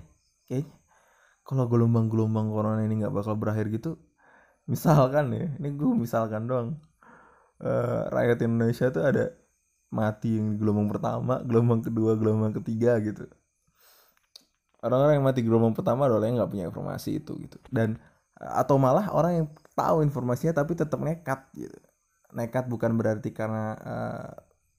kayaknya 0.48 0.72
kalau 1.42 1.66
gelombang-gelombang 1.66 2.50
corona 2.50 2.82
ini 2.82 3.02
nggak 3.02 3.14
bakal 3.14 3.34
berakhir 3.34 3.66
gitu 3.70 3.98
misalkan 4.70 5.34
ya 5.34 5.46
ini 5.58 5.68
gue 5.74 5.90
misalkan 5.94 6.46
doang 6.46 6.78
uh, 7.62 8.10
rakyat 8.10 8.38
Indonesia 8.44 8.86
tuh 8.90 9.04
ada 9.06 9.24
mati 9.92 10.40
yang 10.40 10.56
gelombang 10.56 10.88
pertama 10.88 11.44
gelombang 11.44 11.80
kedua 11.84 12.18
gelombang 12.18 12.52
ketiga 12.58 12.98
gitu. 13.00 13.28
Orang-orang 14.82 15.22
yang 15.22 15.26
mati 15.26 15.40
gelombang 15.46 15.74
pertama 15.78 16.10
adalah 16.10 16.26
yang 16.26 16.42
nggak 16.42 16.50
punya 16.50 16.66
informasi 16.66 17.22
itu 17.22 17.38
gitu. 17.38 17.58
Dan 17.70 18.02
atau 18.36 18.74
malah 18.80 19.06
orang 19.14 19.32
yang 19.38 19.46
tahu 19.78 20.02
informasinya 20.02 20.58
tapi 20.58 20.74
tetap 20.74 20.98
nekat 20.98 21.46
gitu. 21.54 21.78
Nekat 22.34 22.66
bukan 22.66 22.98
berarti 22.98 23.30
karena 23.30 23.78
uh, 23.78 24.32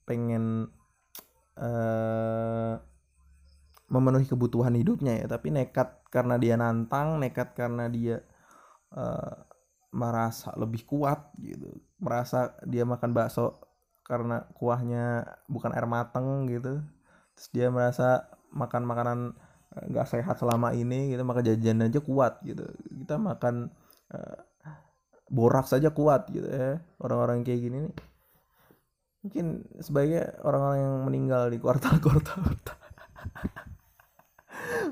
pengen 0.03 0.67
uh, 1.55 2.75
memenuhi 3.87 4.25
kebutuhan 4.25 4.73
hidupnya 4.73 5.21
ya 5.23 5.25
tapi 5.29 5.53
nekat 5.53 6.01
karena 6.09 6.41
dia 6.41 6.57
nantang 6.57 7.21
nekat 7.21 7.53
karena 7.53 7.85
dia 7.93 8.25
uh, 8.97 9.37
merasa 9.93 10.49
lebih 10.57 10.81
kuat 10.89 11.29
gitu 11.37 11.69
merasa 12.03 12.59
dia 12.67 12.83
makan 12.83 13.15
bakso 13.15 13.63
karena 14.03 14.43
kuahnya 14.59 15.23
bukan 15.47 15.71
air 15.71 15.87
mateng 15.87 16.45
gitu. 16.51 16.83
Terus 17.33 17.47
dia 17.55 17.67
merasa 17.71 18.27
makan 18.51 18.83
makanan 18.83 19.19
eh, 19.79 19.85
nggak 19.89 20.07
sehat 20.11 20.35
selama 20.37 20.75
ini 20.75 21.15
gitu 21.15 21.23
maka 21.23 21.39
jajan 21.39 21.87
aja 21.87 22.03
kuat 22.03 22.43
gitu. 22.43 22.67
Kita 22.91 23.15
makan 23.15 23.71
uh, 24.11 24.37
borak 25.31 25.71
saja 25.71 25.95
kuat 25.95 26.27
gitu 26.29 26.45
ya. 26.45 26.83
Orang-orang 26.99 27.47
kayak 27.47 27.61
gini 27.63 27.77
nih. 27.87 27.95
Mungkin 29.23 29.45
sebaiknya 29.79 30.35
orang-orang 30.43 30.79
yang 30.83 30.95
meninggal 31.07 31.43
di 31.47 31.57
kuartal-kuartal 31.63 32.43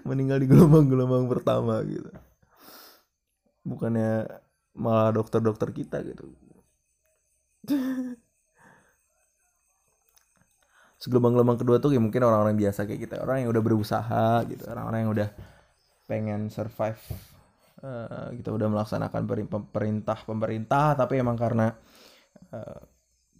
meninggal 0.07 0.39
di 0.39 0.47
gelombang-gelombang 0.47 1.27
pertama 1.27 1.83
gitu. 1.83 2.07
Bukannya 3.67 4.23
malah 4.71 5.11
dokter-dokter 5.11 5.75
kita 5.75 5.99
gitu 6.07 6.31
segelombang-gelombang 11.01 11.57
kedua 11.57 11.81
tuh 11.81 11.97
ya 11.97 12.01
mungkin 12.01 12.21
orang-orang 12.21 12.53
biasa 12.53 12.85
kayak 12.85 13.09
kita. 13.09 13.15
Orang 13.25 13.41
yang 13.41 13.49
udah 13.49 13.63
berusaha 13.65 14.45
gitu. 14.45 14.69
Orang-orang 14.69 14.99
yang 15.01 15.11
udah 15.17 15.29
pengen 16.05 16.53
survive 16.53 17.01
uh, 17.81 18.29
kita 18.37 18.53
udah 18.53 18.69
melaksanakan 18.69 19.21
perintah 19.73 20.19
pemerintah. 20.21 20.93
Tapi 20.93 21.17
emang 21.17 21.33
karena 21.33 21.73
uh, 22.53 22.79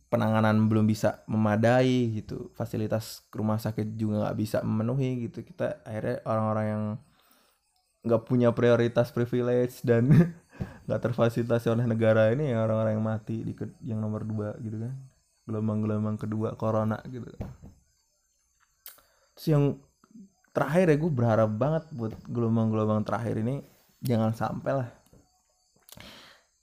penanganan 0.09 0.65
belum 0.65 0.89
bisa 0.89 1.21
memadai 1.29 2.17
gitu. 2.17 2.49
Fasilitas 2.57 3.21
rumah 3.29 3.61
sakit 3.61 3.93
juga 3.93 4.25
nggak 4.25 4.37
bisa 4.41 4.57
memenuhi 4.65 5.29
gitu. 5.29 5.45
Kita 5.45 5.85
akhirnya 5.85 6.17
orang-orang 6.25 6.65
yang 6.65 6.83
nggak 8.01 8.25
punya 8.25 8.49
prioritas 8.49 9.13
privilege 9.13 9.85
dan 9.85 10.09
nggak 10.87 11.01
terfasilitasi 11.01 11.67
oleh 11.71 11.85
negara 11.85 12.31
ini 12.31 12.51
ya 12.53 12.63
orang-orang 12.63 12.97
yang 12.97 13.05
mati 13.05 13.41
di 13.43 13.53
yang 13.85 13.99
nomor 13.99 14.25
dua 14.25 14.55
gitu 14.61 14.77
kan. 14.81 14.93
Gelombang-gelombang 15.45 16.17
kedua 16.21 16.53
corona 16.55 17.01
gitu. 17.09 17.27
Terus 19.35 19.47
yang 19.49 19.63
terakhir 20.51 20.91
ya 20.91 20.97
gue 20.99 21.11
berharap 21.11 21.49
banget 21.55 21.83
buat 21.95 22.13
gelombang-gelombang 22.27 23.07
terakhir 23.07 23.39
ini 23.39 23.63
jangan 24.03 24.35
sampai 24.35 24.71
lah 24.83 24.89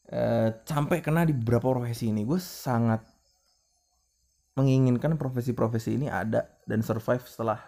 e, 0.09 0.21
sampai 0.65 1.01
kena 1.05 1.25
di 1.29 1.37
beberapa 1.37 1.73
profesi 1.73 2.11
ini. 2.11 2.25
Gue 2.25 2.41
sangat 2.41 3.05
menginginkan 4.59 5.15
profesi-profesi 5.15 5.95
ini 5.95 6.11
ada 6.11 6.43
dan 6.67 6.83
survive 6.83 7.23
setelah 7.25 7.61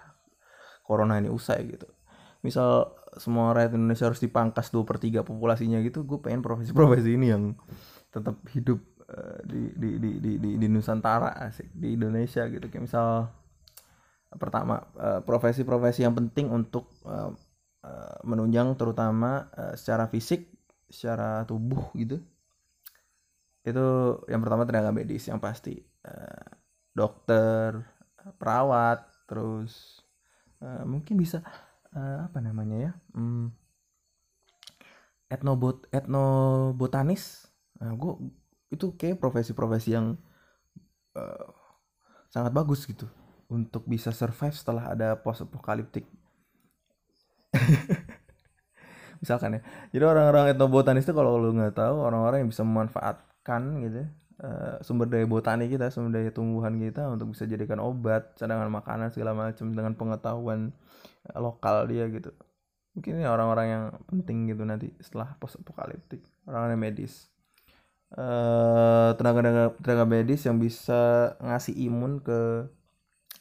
corona 0.82 1.22
ini 1.22 1.30
usai 1.30 1.62
gitu. 1.70 1.86
Misal 2.42 2.90
semua 3.18 3.50
rakyat 3.56 3.74
Indonesia 3.74 4.06
harus 4.06 4.22
dipangkas 4.22 4.70
dua 4.70 4.86
per 4.86 5.02
tiga 5.02 5.26
populasinya 5.26 5.82
gitu 5.82 6.06
gue 6.06 6.18
pengen 6.22 6.44
profesi-profesi 6.44 7.16
ini 7.18 7.26
yang 7.32 7.58
tetap 8.14 8.38
hidup 8.54 8.78
Eh, 9.10 9.40
di, 9.42 9.60
di, 9.74 9.90
di, 9.98 10.10
di, 10.38 10.54
di, 10.54 10.66
Nusantara 10.70 11.34
asik 11.50 11.74
di 11.74 11.98
Indonesia 11.98 12.46
gitu. 12.46 12.62
Kayak 12.70 12.86
misal 12.86 13.26
pertama 14.38 14.78
eh, 14.94 15.18
profesi-profesi 15.26 16.06
yang 16.06 16.14
penting 16.14 16.50
untuk 16.50 16.86
menunjang 18.28 18.76
terutama 18.76 19.48
secara 19.72 20.04
fisik 20.04 20.52
secara 20.84 21.48
tubuh 21.48 21.88
gitu. 21.96 22.20
Itu 23.64 24.20
yang 24.28 24.44
pertama 24.44 24.68
tenaga 24.68 24.92
medis 24.92 25.24
yang 25.32 25.40
pasti 25.40 25.80
dokter 26.92 27.80
perawat 28.36 29.00
terus 29.24 30.04
mungkin 30.84 31.16
bisa 31.16 31.40
apa 31.94 32.38
namanya 32.38 32.76
ya? 32.90 32.92
Hmm, 33.14 33.50
etnobot 35.30 35.86
etnobotanis. 35.90 37.46
Nah, 37.78 37.94
gue 37.96 38.12
itu 38.70 38.94
kayak 38.94 39.18
profesi-profesi 39.18 39.94
yang 39.94 40.14
uh, 41.18 41.48
sangat 42.30 42.54
bagus 42.54 42.86
gitu 42.86 43.06
untuk 43.50 43.82
bisa 43.86 44.14
survive 44.14 44.54
setelah 44.54 44.94
ada 44.94 45.18
post 45.18 45.42
apokaliptik 45.42 46.06
misalkan 49.22 49.58
ya. 49.58 49.60
Jadi 49.90 50.04
orang-orang 50.06 50.54
etnobotanis 50.54 51.02
itu 51.02 51.14
kalau 51.14 51.34
lu 51.36 51.50
nggak 51.54 51.74
tahu 51.74 51.96
orang-orang 51.98 52.46
yang 52.46 52.50
bisa 52.50 52.62
memanfaatkan 52.62 53.62
gitu 53.84 54.06
uh, 54.40 54.76
sumber 54.80 55.06
daya 55.06 55.28
botani 55.28 55.68
kita 55.68 55.92
sumber 55.92 56.20
daya 56.20 56.30
tumbuhan 56.32 56.76
kita 56.80 57.06
untuk 57.12 57.32
bisa 57.36 57.44
jadikan 57.44 57.78
obat 57.80 58.34
cadangan 58.36 58.72
makanan 58.72 59.12
segala 59.12 59.36
macam 59.36 59.72
dengan 59.72 59.92
pengetahuan 59.94 60.72
uh, 61.30 61.38
lokal 61.38 61.86
dia 61.86 62.08
gitu. 62.08 62.32
Mungkin 62.96 63.22
ini 63.22 63.26
orang-orang 63.28 63.66
yang 63.70 63.84
penting 64.10 64.50
gitu 64.50 64.66
nanti 64.66 64.90
setelah 64.98 65.38
post 65.38 65.60
apokaliptik 65.62 66.24
orang-orang 66.48 66.90
medis. 66.90 67.30
Tenaga 68.10 69.38
tenaga 69.38 69.64
tenaga 69.78 70.04
medis 70.10 70.42
yang 70.42 70.58
bisa 70.58 71.30
ngasih 71.38 71.78
imun 71.86 72.18
ke 72.18 72.66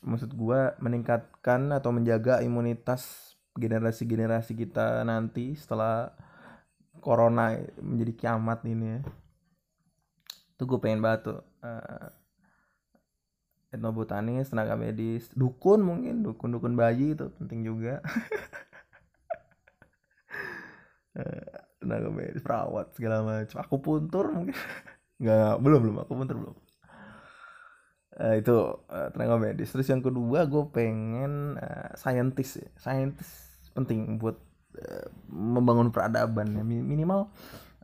maksud 0.05 0.37
gua 0.37 0.77
meningkatkan 0.77 1.73
atau 1.73 1.89
menjaga 1.89 2.45
imunitas 2.45 3.33
generasi-generasi 3.57 4.53
kita 4.53 5.01
nanti 5.01 5.57
setelah 5.57 6.13
corona 7.01 7.57
menjadi 7.81 8.13
kiamat 8.13 8.61
ini 8.69 8.85
ya 8.85 8.99
itu 10.59 10.67
gue 10.67 10.75
pengen 10.83 10.99
banget 10.99 11.31
tuh 11.31 11.39
uh, 11.63 12.11
etnobotanis 13.71 14.51
tenaga 14.51 14.75
medis 14.75 15.31
dukun 15.31 15.79
mungkin 15.79 16.19
dukun 16.19 16.51
dukun 16.51 16.75
bayi 16.75 17.15
itu 17.15 17.31
penting 17.39 17.63
juga. 17.63 18.03
Uh, 21.15 21.55
tenaga 21.79 22.11
medis 22.11 22.43
perawat 22.43 22.91
segala 22.91 23.23
macam 23.23 23.55
aku 23.55 23.75
puntur 23.79 24.35
mungkin. 24.35 24.51
Nggak 25.23 25.63
belum 25.63 25.79
belum. 25.79 25.95
Aku 26.03 26.11
puntur 26.11 26.37
belum. 26.43 26.55
Uh, 28.19 28.35
itu 28.35 28.55
uh, 28.91 29.07
tenaga 29.15 29.39
medis. 29.39 29.71
Terus 29.71 29.87
yang 29.87 30.03
kedua 30.03 30.43
gue 30.43 30.63
pengen 30.75 31.55
uh, 31.55 31.95
scientist 31.95 32.59
ya. 32.59 32.67
Scientist 32.75 33.71
penting 33.71 34.19
buat 34.19 34.35
uh, 34.75 35.07
membangun 35.31 35.87
peradaban 35.95 36.51
ya. 36.51 36.67
Minimal 36.67 37.31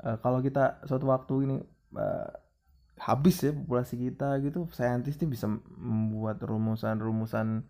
uh, 0.03 0.19
kalau 0.19 0.43
kita 0.43 0.83
suatu 0.83 1.07
waktu 1.07 1.47
ini 1.47 1.57
uh, 1.95 2.43
habis 2.95 3.43
ya 3.43 3.51
populasi 3.51 3.99
kita 3.99 4.39
gitu 4.39 4.71
scientist 4.71 5.19
ini 5.19 5.35
bisa 5.35 5.51
membuat 5.75 6.39
rumusan-rumusan 6.39 7.67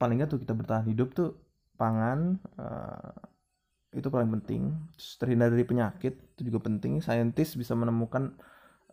paling 0.00 0.16
nggak 0.16 0.32
tuh 0.32 0.40
kita 0.40 0.56
bertahan 0.56 0.88
hidup 0.88 1.12
tuh 1.12 1.36
pangan 1.76 2.40
uh, 2.56 3.12
itu 3.90 4.06
paling 4.06 4.30
penting. 4.38 4.78
Terhindar 5.18 5.50
dari 5.50 5.66
penyakit 5.66 6.14
itu 6.36 6.52
juga 6.52 6.62
penting. 6.70 7.02
Saintis 7.02 7.58
bisa 7.58 7.74
menemukan 7.74 8.38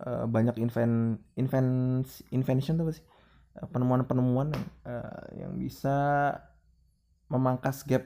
uh, 0.02 0.26
banyak 0.26 0.58
inven 0.58 1.22
inven 1.38 2.02
invention 2.34 2.82
tuh 2.82 2.90
apa 2.90 2.94
sih? 2.98 3.06
Eh, 3.58 3.68
penemuan-penemuan 3.70 4.54
uh, 4.86 5.26
yang 5.38 5.58
bisa 5.58 6.30
memangkas 7.30 7.86
gap 7.86 8.06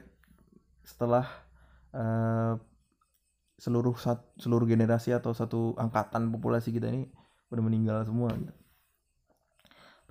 setelah 0.84 1.24
uh, 1.94 2.58
seluruh 3.56 3.94
sat, 3.96 4.18
seluruh 4.36 4.66
generasi 4.66 5.14
atau 5.14 5.30
satu 5.30 5.78
angkatan 5.78 6.28
populasi 6.34 6.74
kita 6.74 6.90
ini 6.90 7.06
udah 7.52 7.64
meninggal 7.64 8.02
semua. 8.08 8.32
Gitu 8.32 8.62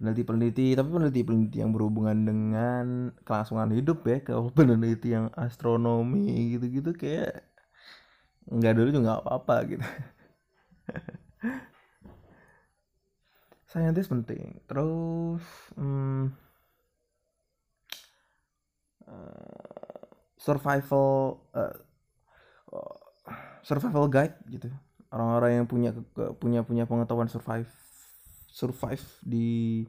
peneliti-peneliti 0.02 0.74
tapi 0.74 0.90
peneliti-peneliti 0.90 1.62
yang 1.62 1.78
berhubungan 1.78 2.18
dengan 2.26 3.14
kelangsungan 3.22 3.70
hidup 3.70 4.02
ya 4.10 4.18
kalau 4.26 4.50
peneliti 4.50 5.14
yang 5.14 5.30
astronomi 5.38 6.58
gitu-gitu 6.58 6.90
kayak 6.98 7.46
nggak 8.50 8.74
dulu 8.74 8.90
juga 8.90 9.02
nggak 9.06 9.22
apa-apa 9.22 9.56
gitu. 9.70 9.86
Saintis 13.70 14.10
penting. 14.10 14.58
Terus 14.66 15.46
hmm, 15.78 16.34
uh, 19.06 20.02
survival 20.42 21.46
uh, 21.54 21.78
survival 23.62 24.10
guide 24.10 24.34
gitu 24.50 24.74
orang-orang 25.12 25.64
yang 25.64 25.68
punya 25.68 25.92
punya 26.40 26.64
punya 26.64 26.84
pengetahuan 26.88 27.28
survive 27.28 27.68
survive 28.52 29.04
di 29.24 29.84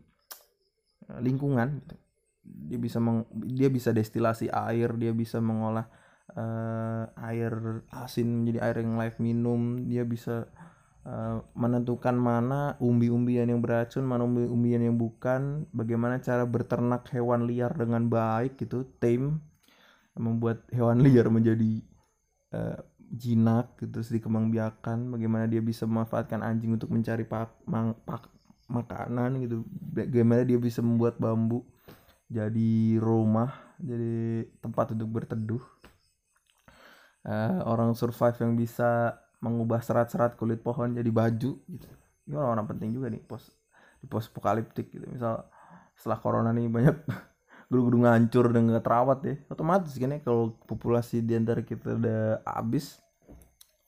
eh, 1.10 1.20
lingkungan 1.22 1.82
gitu. 1.82 1.96
dia 2.42 2.78
bisa 2.78 2.98
meng, 2.98 3.26
dia 3.32 3.70
bisa 3.70 3.94
destilasi 3.94 4.50
air 4.50 4.94
dia 4.98 5.14
bisa 5.14 5.38
mengolah 5.38 5.86
uh, 6.34 7.06
air 7.30 7.82
asin 7.94 8.42
menjadi 8.42 8.58
air 8.66 8.76
yang 8.82 8.98
layak 8.98 9.22
minum 9.22 9.86
dia 9.86 10.02
bisa 10.02 10.50
uh, 11.06 11.38
menentukan 11.54 12.18
mana 12.18 12.74
umbi-umbian 12.82 13.46
yang 13.46 13.62
beracun 13.62 14.02
mana 14.02 14.26
umbi-umbian 14.26 14.82
yang 14.82 14.96
bukan 14.98 15.70
bagaimana 15.70 16.18
cara 16.18 16.42
berternak 16.42 17.06
hewan 17.14 17.46
liar 17.46 17.70
dengan 17.74 18.10
baik 18.10 18.58
gitu 18.58 18.86
tame 18.98 19.38
membuat 20.18 20.66
hewan 20.74 21.00
liar 21.00 21.30
menjadi 21.32 21.80
uh, 22.52 22.78
jinak 23.12 23.76
gitu 23.76 24.00
terus 24.00 24.08
dikembangbiakan 24.08 25.12
bagaimana 25.12 25.44
dia 25.44 25.60
bisa 25.60 25.84
memanfaatkan 25.84 26.40
anjing 26.40 26.72
untuk 26.72 26.88
mencari 26.88 27.28
pak, 27.28 27.52
mang, 27.68 27.92
pak 28.08 28.32
makanan 28.72 29.44
gitu. 29.44 29.68
Bagaimana 29.68 30.48
dia 30.48 30.56
bisa 30.56 30.80
membuat 30.80 31.20
bambu 31.20 31.60
jadi 32.32 32.96
rumah 32.96 33.52
jadi 33.76 34.48
tempat 34.64 34.96
untuk 34.96 35.08
berteduh. 35.12 35.60
Uh, 37.22 37.62
orang 37.68 37.94
survive 37.94 38.34
yang 38.42 38.58
bisa 38.58 39.14
mengubah 39.38 39.78
serat-serat 39.78 40.34
kulit 40.40 40.64
pohon 40.64 40.96
jadi 40.96 41.12
baju 41.12 41.60
gitu. 41.60 41.88
Ini 42.26 42.34
orang-orang 42.34 42.66
penting 42.74 42.96
juga 42.96 43.12
nih 43.12 43.20
pos 43.20 43.52
di 44.00 44.08
pos 44.08 44.26
apokaliptik 44.32 44.88
gitu. 44.88 45.04
Misal 45.04 45.44
setelah 45.94 46.18
corona 46.18 46.50
nih 46.56 46.66
banyak 46.72 46.96
gedung-gedung 47.68 48.08
hancur 48.08 48.52
dan 48.52 48.68
gak 48.68 48.84
terawat 48.84 49.18
ya 49.24 49.34
otomatis 49.48 49.96
kan 49.96 50.12
ya 50.12 50.20
kalau 50.20 50.52
populasi 50.68 51.24
di 51.24 51.32
antara 51.32 51.64
kita 51.64 51.96
udah 51.96 52.44
habis 52.44 53.01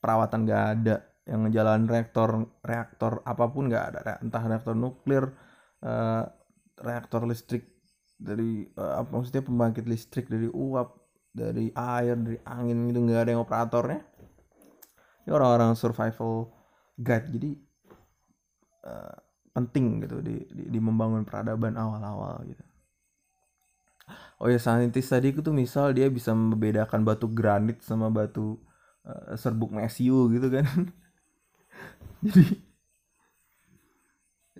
perawatan 0.04 0.44
gak 0.44 0.64
ada 0.76 0.96
yang 1.24 1.48
ngejalan 1.48 1.88
reaktor 1.88 2.52
reaktor 2.60 3.24
apa 3.24 3.44
pun 3.48 3.72
gak 3.72 3.96
ada 3.96 4.20
entah 4.20 4.44
reaktor 4.44 4.76
nuklir 4.76 5.32
uh, 5.80 6.28
reaktor 6.84 7.24
listrik 7.24 7.74
dari 8.20 8.68
uh, 8.76 9.00
apa 9.00 9.08
maksudnya 9.08 9.40
pembangkit 9.40 9.88
listrik 9.88 10.28
dari 10.28 10.52
uap 10.52 11.04
dari 11.34 11.72
air 11.74 12.14
dari 12.14 12.38
angin 12.46 12.86
gitu 12.86 12.98
nggak 13.02 13.20
ada 13.26 13.30
yang 13.34 13.42
operatornya. 13.42 14.00
Ini 15.26 15.30
orang-orang 15.34 15.74
survival 15.74 16.52
guide 16.94 17.28
jadi 17.34 17.50
uh, 18.86 19.16
penting 19.50 20.06
gitu 20.06 20.22
di, 20.22 20.36
di, 20.46 20.64
di 20.70 20.78
membangun 20.78 21.26
peradaban 21.26 21.74
awal-awal 21.74 22.38
gitu. 22.46 22.64
Oh 24.38 24.52
ya 24.52 24.60
saintis 24.60 25.08
tadi 25.08 25.32
itu 25.32 25.40
tuh 25.40 25.56
misal 25.56 25.96
dia 25.96 26.06
bisa 26.12 26.36
membedakan 26.36 27.02
batu 27.02 27.26
granit 27.32 27.80
sama 27.80 28.12
batu 28.12 28.60
uh, 29.04 29.36
serbuk 29.36 29.70
mesiu 29.70 30.28
gitu 30.32 30.48
kan. 30.48 30.66
Jadi 32.24 32.44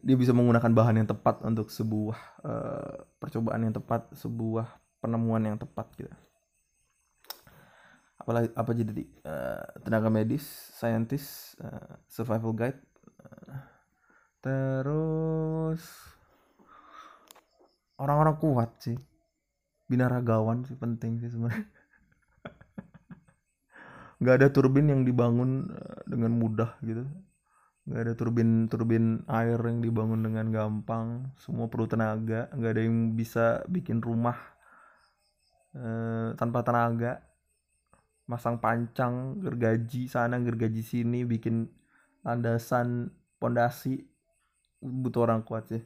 dia 0.05 0.17
bisa 0.21 0.37
menggunakan 0.37 0.69
bahan 0.69 1.01
yang 1.01 1.09
tepat 1.09 1.41
untuk 1.49 1.73
sebuah 1.73 2.19
uh, 2.45 2.95
percobaan 3.17 3.65
yang 3.65 3.73
tepat 3.73 4.13
sebuah 4.13 4.69
penemuan 5.01 5.41
yang 5.49 5.57
tepat 5.57 5.89
gitu. 5.97 6.13
Apalagi 8.21 8.53
apa 8.57 8.71
jadi 8.73 9.05
uh, 9.25 9.65
tenaga 9.85 10.09
medis 10.13 10.45
scientist 10.77 11.57
uh, 11.61 12.01
survival 12.09 12.57
guide 12.57 12.81
uh, 13.21 13.61
terus 14.45 15.81
orang-orang 17.97 18.37
kuat 18.37 18.71
sih. 18.85 19.01
Binaragawan 19.89 20.65
sih 20.69 20.77
penting 20.77 21.21
sih 21.21 21.33
sebenarnya 21.33 21.69
nggak 24.25 24.40
ada 24.40 24.49
turbin 24.49 24.88
yang 24.88 25.04
dibangun 25.04 25.69
eh, 25.69 26.00
dengan 26.09 26.33
mudah 26.33 26.81
gitu. 26.81 27.04
Nggak 27.85 28.00
ada 28.00 28.12
turbin 28.16 28.50
turbin 28.73 29.21
air 29.28 29.61
yang 29.61 29.85
dibangun 29.85 30.25
dengan 30.25 30.49
gampang. 30.49 31.28
Semua 31.37 31.69
perlu 31.69 31.85
tenaga. 31.85 32.49
Nggak 32.57 32.73
ada 32.73 32.83
yang 32.88 33.12
bisa 33.12 33.61
bikin 33.69 34.00
rumah 34.00 34.40
eh, 35.76 36.33
tanpa 36.40 36.64
tenaga. 36.64 37.21
Masang 38.25 38.57
pancang 38.57 39.37
gergaji 39.45 40.09
sana 40.09 40.40
gergaji 40.40 40.81
sini 40.81 41.28
bikin 41.28 41.69
landasan 42.25 43.12
pondasi. 43.37 44.00
Butuh 44.81 45.28
orang 45.28 45.45
kuat 45.45 45.69
sih. 45.69 45.85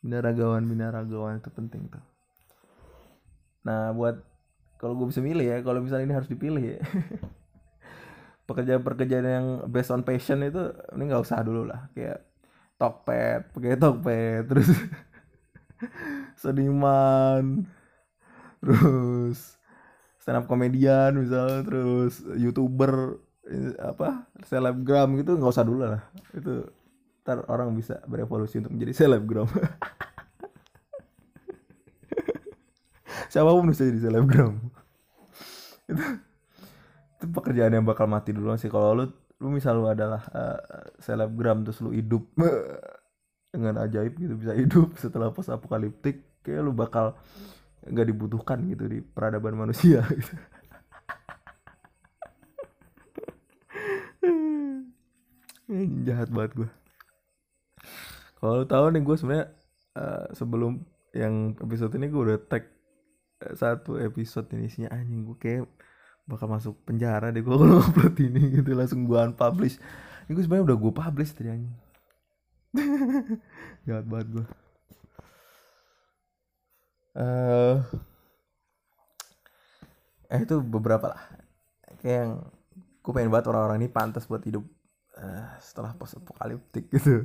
Binaragawan 0.00 0.64
binaragawan 0.64 1.44
itu 1.44 1.52
penting 1.52 1.92
tuh. 1.92 2.00
Nah 3.68 3.92
buat 3.92 4.24
kalau 4.80 4.96
gue 4.96 5.06
bisa 5.08 5.20
milih 5.20 5.44
ya 5.44 5.58
kalau 5.60 5.80
misalnya 5.80 6.04
ini 6.08 6.14
harus 6.16 6.30
dipilih 6.30 6.64
ya 6.76 6.80
pekerjaan-pekerjaan 8.46 9.26
yang 9.26 9.46
based 9.66 9.90
on 9.90 10.06
passion 10.06 10.42
itu 10.46 10.70
ini 10.94 11.02
nggak 11.10 11.22
usah 11.26 11.42
dulu 11.42 11.66
lah. 11.66 11.90
Kayak 11.92 12.22
Tokped 12.78 13.52
pakai 13.52 13.76
Tokped 13.76 14.42
terus 14.50 14.70
seniman 16.40 17.66
terus 18.62 19.60
stand 20.22 20.40
up 20.40 20.48
komedian 20.48 21.20
misalnya 21.20 21.60
terus 21.62 22.24
youtuber 22.34 23.20
apa 23.78 24.26
selebgram 24.42 25.14
gitu 25.20 25.36
nggak 25.36 25.52
usah 25.52 25.66
dulu 25.66 25.82
lah. 25.86 26.02
Itu 26.32 26.70
ntar 27.26 27.42
orang 27.50 27.74
bisa 27.74 27.98
berevolusi 28.06 28.62
untuk 28.62 28.78
menjadi 28.78 29.04
selebgram. 29.04 29.50
Siapa 33.32 33.50
pun 33.50 33.66
bisa 33.66 33.82
jadi 33.82 34.06
selebgram. 34.06 34.54
Itu 35.90 36.25
itu 37.26 37.34
pekerjaan 37.34 37.74
yang 37.74 37.82
bakal 37.82 38.06
mati 38.06 38.30
dulu 38.30 38.54
sih 38.54 38.70
kalau 38.70 38.94
lu 38.94 39.04
lu 39.42 39.50
misal 39.50 39.76
lu 39.76 39.90
adalah 39.90 40.22
uh, 40.30 40.60
selebgram 41.02 41.66
terus 41.66 41.82
lu 41.82 41.90
hidup 41.90 42.22
dengan 43.50 43.82
ajaib 43.82 44.14
gitu 44.16 44.38
bisa 44.38 44.54
hidup 44.54 44.94
setelah 44.96 45.34
post 45.34 45.50
apokaliptik 45.50 46.40
kayak 46.46 46.62
lu 46.62 46.70
bakal 46.70 47.18
nggak 47.82 48.06
dibutuhkan 48.06 48.62
gitu 48.70 48.86
di 48.86 48.98
peradaban 49.02 49.58
manusia 49.58 50.06
gitu. 50.14 50.34
jahat 56.06 56.30
banget 56.30 56.52
gue 56.62 56.70
kalau 58.38 58.62
lu 58.62 58.66
tahu 58.70 58.84
nih 58.94 59.02
gue 59.02 59.16
sebenarnya 59.18 59.46
uh, 59.98 60.26
sebelum 60.30 60.86
yang 61.10 61.58
episode 61.58 61.90
ini 61.98 62.06
gue 62.06 62.22
udah 62.22 62.38
tag 62.46 62.70
satu 63.36 63.98
episode 64.00 64.48
ini 64.54 64.70
isinya 64.70 64.94
anjing 64.94 65.26
gue 65.26 65.36
kayak 65.36 65.66
bakal 66.26 66.50
masuk 66.50 66.74
penjara 66.82 67.30
deh 67.30 67.40
gue 67.40 67.54
kalau 67.54 67.82
upload 67.86 68.18
ini 68.18 68.60
gitu 68.60 68.74
langsung 68.74 69.06
gue 69.06 69.18
unpublish. 69.18 69.78
Ini 70.26 70.34
gue 70.34 70.42
sebenarnya 70.42 70.74
udah 70.74 70.78
gue 70.78 70.92
publish 70.92 71.32
tadi 71.32 71.50
jahat 73.86 74.04
banget 74.04 74.28
gue 74.36 74.46
uh, 77.16 77.76
eh 80.28 80.40
itu 80.42 80.56
beberapa 80.60 81.16
lah. 81.16 81.22
Kayak 82.02 82.16
yang 82.20 82.32
gue 83.00 83.12
pengen 83.14 83.30
banget 83.32 83.46
orang-orang 83.50 83.78
ini 83.80 83.88
pantas 83.88 84.28
buat 84.28 84.42
hidup 84.44 84.64
uh, 85.16 85.46
setelah 85.62 85.96
post 85.96 86.18
apokaliptik 86.20 86.90
gitu. 86.92 87.24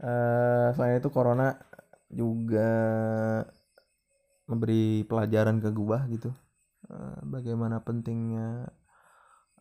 Uh, 0.00 0.72
selain 0.72 0.96
itu 0.96 1.12
corona 1.12 1.60
juga 2.08 2.72
memberi 4.48 5.04
pelajaran 5.06 5.60
ke 5.62 5.70
gua 5.70 6.08
gitu 6.10 6.32
bagaimana 7.24 7.80
pentingnya 7.80 8.68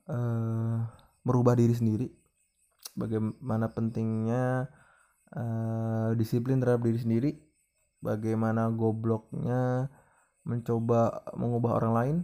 uh, 0.10 0.78
merubah 1.24 1.56
diri 1.56 1.74
sendiri 1.76 2.08
bagaimana 2.96 3.72
pentingnya 3.72 4.68
uh, 5.36 6.12
disiplin 6.20 6.60
terhadap 6.60 6.84
diri 6.84 7.00
sendiri 7.00 7.32
bagaimana 8.04 8.72
gobloknya 8.72 9.92
mencoba 10.44 11.24
mengubah 11.36 11.72
orang 11.80 11.94
lain 11.94 12.18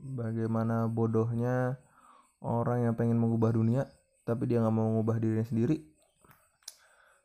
bagaimana 0.00 0.88
bodohnya 0.88 1.76
orang 2.40 2.88
yang 2.88 2.94
pengen 2.96 3.20
mengubah 3.20 3.52
dunia 3.52 3.84
tapi 4.24 4.48
dia 4.48 4.62
nggak 4.62 4.74
mau 4.74 4.88
mengubah 4.94 5.16
dirinya 5.18 5.44
sendiri. 5.44 5.82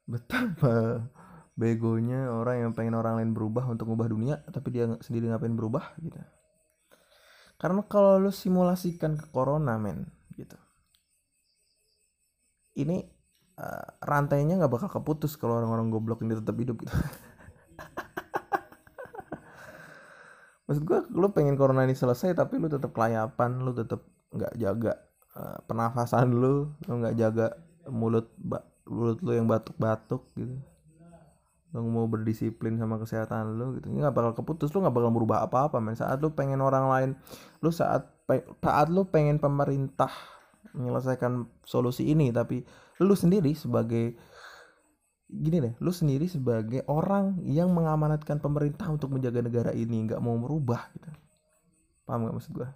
Betapa 0.06 1.06
begonya 1.56 2.30
orang 2.36 2.68
yang 2.68 2.72
pengen 2.76 3.00
orang 3.00 3.16
lain 3.16 3.32
berubah 3.32 3.64
untuk 3.72 3.88
mengubah 3.88 4.12
dunia 4.12 4.36
tapi 4.52 4.76
dia 4.76 4.92
sendiri 5.00 5.32
ngapain 5.32 5.56
berubah 5.56 5.96
gitu 6.04 6.20
karena 7.56 7.82
kalau 7.88 8.20
lu 8.20 8.32
simulasikan 8.32 9.16
ke 9.16 9.28
corona 9.32 9.80
men 9.80 10.12
gitu. 10.36 10.58
Ini 12.76 13.08
uh, 13.56 13.88
rantainya 14.04 14.60
nggak 14.60 14.74
bakal 14.74 14.90
keputus 14.92 15.40
kalau 15.40 15.64
orang-orang 15.64 15.88
goblok 15.88 16.20
ini 16.28 16.36
tetap 16.36 16.56
hidup 16.60 16.76
gitu. 16.84 16.92
Maksud 20.66 20.84
gue 20.84 21.00
lu 21.14 21.30
pengen 21.32 21.56
corona 21.56 21.86
ini 21.88 21.96
selesai 21.96 22.36
tapi 22.36 22.60
lu 22.60 22.68
tetap 22.68 22.92
kelayapan 22.92 23.62
lu 23.64 23.72
tetap 23.72 24.04
nggak 24.36 24.54
jaga 24.60 25.00
uh, 25.40 25.64
pernafasan 25.64 26.36
lu 26.36 26.76
lu 26.90 26.94
nggak 27.00 27.16
jaga 27.16 27.56
mulut 27.88 28.34
mulut 28.90 29.22
lu 29.22 29.32
yang 29.38 29.48
batuk-batuk 29.48 30.26
gitu 30.36 30.58
lu 31.76 31.84
mau 31.92 32.08
berdisiplin 32.08 32.80
sama 32.80 32.96
kesehatan 32.96 33.60
lu 33.60 33.76
gitu. 33.76 33.92
Nggak 33.92 34.16
bakal 34.16 34.32
keputus 34.40 34.72
lu 34.72 34.80
nggak 34.80 34.96
bakal 34.96 35.12
merubah 35.12 35.44
apa-apa 35.44 35.84
men. 35.84 36.00
Saat 36.00 36.24
lu 36.24 36.32
pengen 36.32 36.64
orang 36.64 36.88
lain 36.88 37.10
lu 37.60 37.70
saat 37.70 38.08
saat 38.64 38.88
lu 38.88 39.04
pengen 39.12 39.44
pemerintah 39.44 40.10
menyelesaikan 40.72 41.52
solusi 41.68 42.08
ini 42.08 42.32
tapi 42.32 42.64
lu 43.04 43.14
sendiri 43.14 43.52
sebagai 43.52 44.16
gini 45.28 45.58
deh 45.60 45.74
lu 45.84 45.92
sendiri 45.92 46.32
sebagai 46.32 46.88
orang 46.88 47.44
yang 47.44 47.76
mengamanatkan 47.76 48.40
pemerintah 48.40 48.88
untuk 48.88 49.12
menjaga 49.12 49.44
negara 49.44 49.72
ini 49.76 50.08
nggak 50.08 50.24
mau 50.24 50.40
merubah 50.40 50.88
gitu. 50.96 51.12
Paham 52.08 52.30
gak 52.30 52.36
maksud 52.40 52.54
gue 52.56 52.70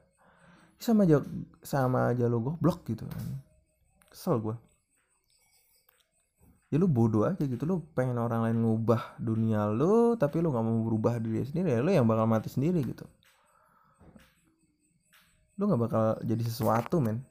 sama 0.80 1.04
aja 1.04 1.20
sama 1.60 2.16
aja 2.16 2.26
lu 2.32 2.40
goblok 2.40 2.88
gitu 2.88 3.04
kesel 4.08 4.40
gue 4.40 4.56
ya 6.70 6.78
lu 6.78 6.86
bodoh 6.86 7.26
aja 7.26 7.42
gitu. 7.42 7.66
Lu 7.66 7.82
pengen 7.98 8.18
orang 8.22 8.46
lain 8.46 8.58
ngubah 8.62 9.18
dunia 9.18 9.70
lu 9.70 10.14
tapi 10.16 10.42
lu 10.42 10.54
nggak 10.54 10.66
mau 10.66 10.86
berubah 10.86 11.18
diri 11.18 11.46
sendiri 11.46 11.78
ya 11.78 11.80
lu 11.82 11.92
yang 11.92 12.06
bakal 12.06 12.26
mati 12.30 12.50
sendiri 12.50 12.82
gitu. 12.86 13.06
Lu 15.58 15.68
nggak 15.68 15.82
bakal 15.82 16.04
jadi 16.24 16.44
sesuatu 16.46 17.02
men. 17.02 17.26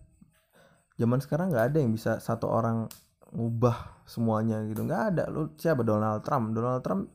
Zaman 0.99 1.23
sekarang 1.23 1.55
nggak 1.55 1.67
ada 1.73 1.79
yang 1.79 1.95
bisa 1.95 2.19
satu 2.19 2.51
orang 2.51 2.91
ngubah 3.31 4.05
semuanya 4.05 4.67
gitu. 4.67 4.83
Nggak 4.83 5.03
ada. 5.15 5.25
Lu 5.31 5.55
siapa? 5.55 5.87
Donald 5.87 6.27
Trump. 6.27 6.53
Donald 6.53 6.83
Trump 6.83 7.09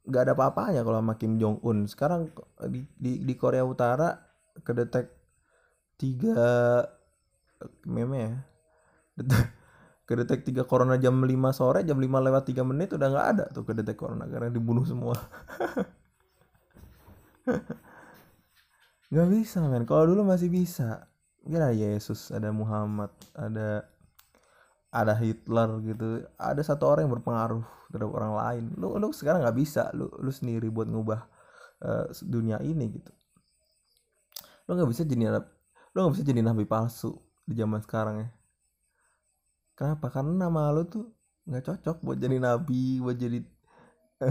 nggak 0.00 0.22
ada 0.26 0.32
apa-apanya 0.32 0.80
kalau 0.82 0.98
sama 0.98 1.14
Kim 1.20 1.36
Jong 1.36 1.60
Un 1.62 1.84
sekarang 1.84 2.32
di, 2.66 2.82
di 2.96 3.20
di 3.20 3.34
Korea 3.36 3.62
Utara 3.62 4.16
kedetek 4.64 5.06
tiga 6.00 6.82
meme 7.84 8.16
ya 8.16 8.32
kedetek 10.10 10.42
tiga 10.42 10.66
corona 10.66 10.98
jam 10.98 11.22
5 11.22 11.30
sore 11.54 11.86
jam 11.86 11.94
5 12.02 12.02
lewat 12.02 12.50
3 12.50 12.66
menit 12.66 12.90
udah 12.90 13.08
nggak 13.14 13.26
ada 13.30 13.44
tuh 13.54 13.62
kedetek 13.62 13.94
corona 13.94 14.26
karena 14.26 14.50
dibunuh 14.50 14.82
semua. 14.82 15.14
Nggak 19.10 19.28
bisa 19.30 19.58
men. 19.66 19.86
Kalau 19.86 20.06
dulu 20.06 20.22
masih 20.22 20.50
bisa. 20.50 21.06
Ada 21.42 21.74
Yesus 21.74 22.30
ada 22.30 22.54
Muhammad 22.54 23.10
ada 23.34 23.86
ada 24.94 25.14
Hitler 25.18 25.82
gitu. 25.82 26.26
Ada 26.38 26.62
satu 26.62 26.86
orang 26.90 27.10
yang 27.10 27.14
berpengaruh 27.18 27.64
terhadap 27.90 28.10
orang 28.10 28.32
lain. 28.38 28.64
Lu 28.78 28.94
lu 29.02 29.10
sekarang 29.10 29.42
nggak 29.42 29.58
bisa. 29.58 29.90
Lu 29.98 30.06
lu 30.14 30.30
sendiri 30.30 30.70
buat 30.70 30.86
ngubah 30.86 31.20
uh, 31.82 32.06
dunia 32.22 32.62
ini 32.62 33.02
gitu. 33.02 33.10
Lu 34.70 34.78
nggak 34.78 34.90
bisa 34.90 35.02
jadi 35.02 35.42
lu 35.90 35.96
nggak 36.06 36.14
bisa 36.14 36.24
jadi 36.26 36.42
nabi 36.46 36.62
palsu 36.70 37.18
di 37.42 37.58
zaman 37.58 37.82
sekarang 37.82 38.22
ya 38.22 38.28
kenapa? 39.80 40.12
Karena 40.12 40.44
nama 40.44 40.68
lu 40.76 40.84
tuh 40.84 41.08
nggak 41.48 41.64
cocok 41.64 41.96
buat 42.04 42.20
jadi 42.20 42.36
nabi 42.36 43.00
buat 43.00 43.16
jadi 43.16 43.40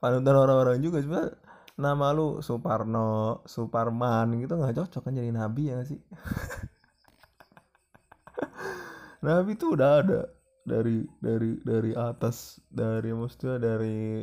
panutan 0.00 0.36
orang-orang 0.38 0.78
juga. 0.78 1.02
Sebenarnya 1.02 1.34
nama 1.74 2.14
lu 2.14 2.38
Suparno, 2.38 3.42
Suparman 3.50 4.38
gitu 4.38 4.54
nggak 4.54 4.78
cocok 4.78 5.10
kan 5.10 5.18
jadi 5.18 5.34
nabi 5.34 5.74
ya 5.74 5.82
gak 5.82 5.90
sih? 5.90 5.98
nabi 9.26 9.58
tuh 9.58 9.74
udah 9.74 9.90
ada 10.06 10.20
dari 10.62 11.02
dari 11.18 11.58
dari 11.66 11.92
atas 11.98 12.62
dari 12.70 13.10
maksudnya 13.10 13.58
dari 13.58 14.22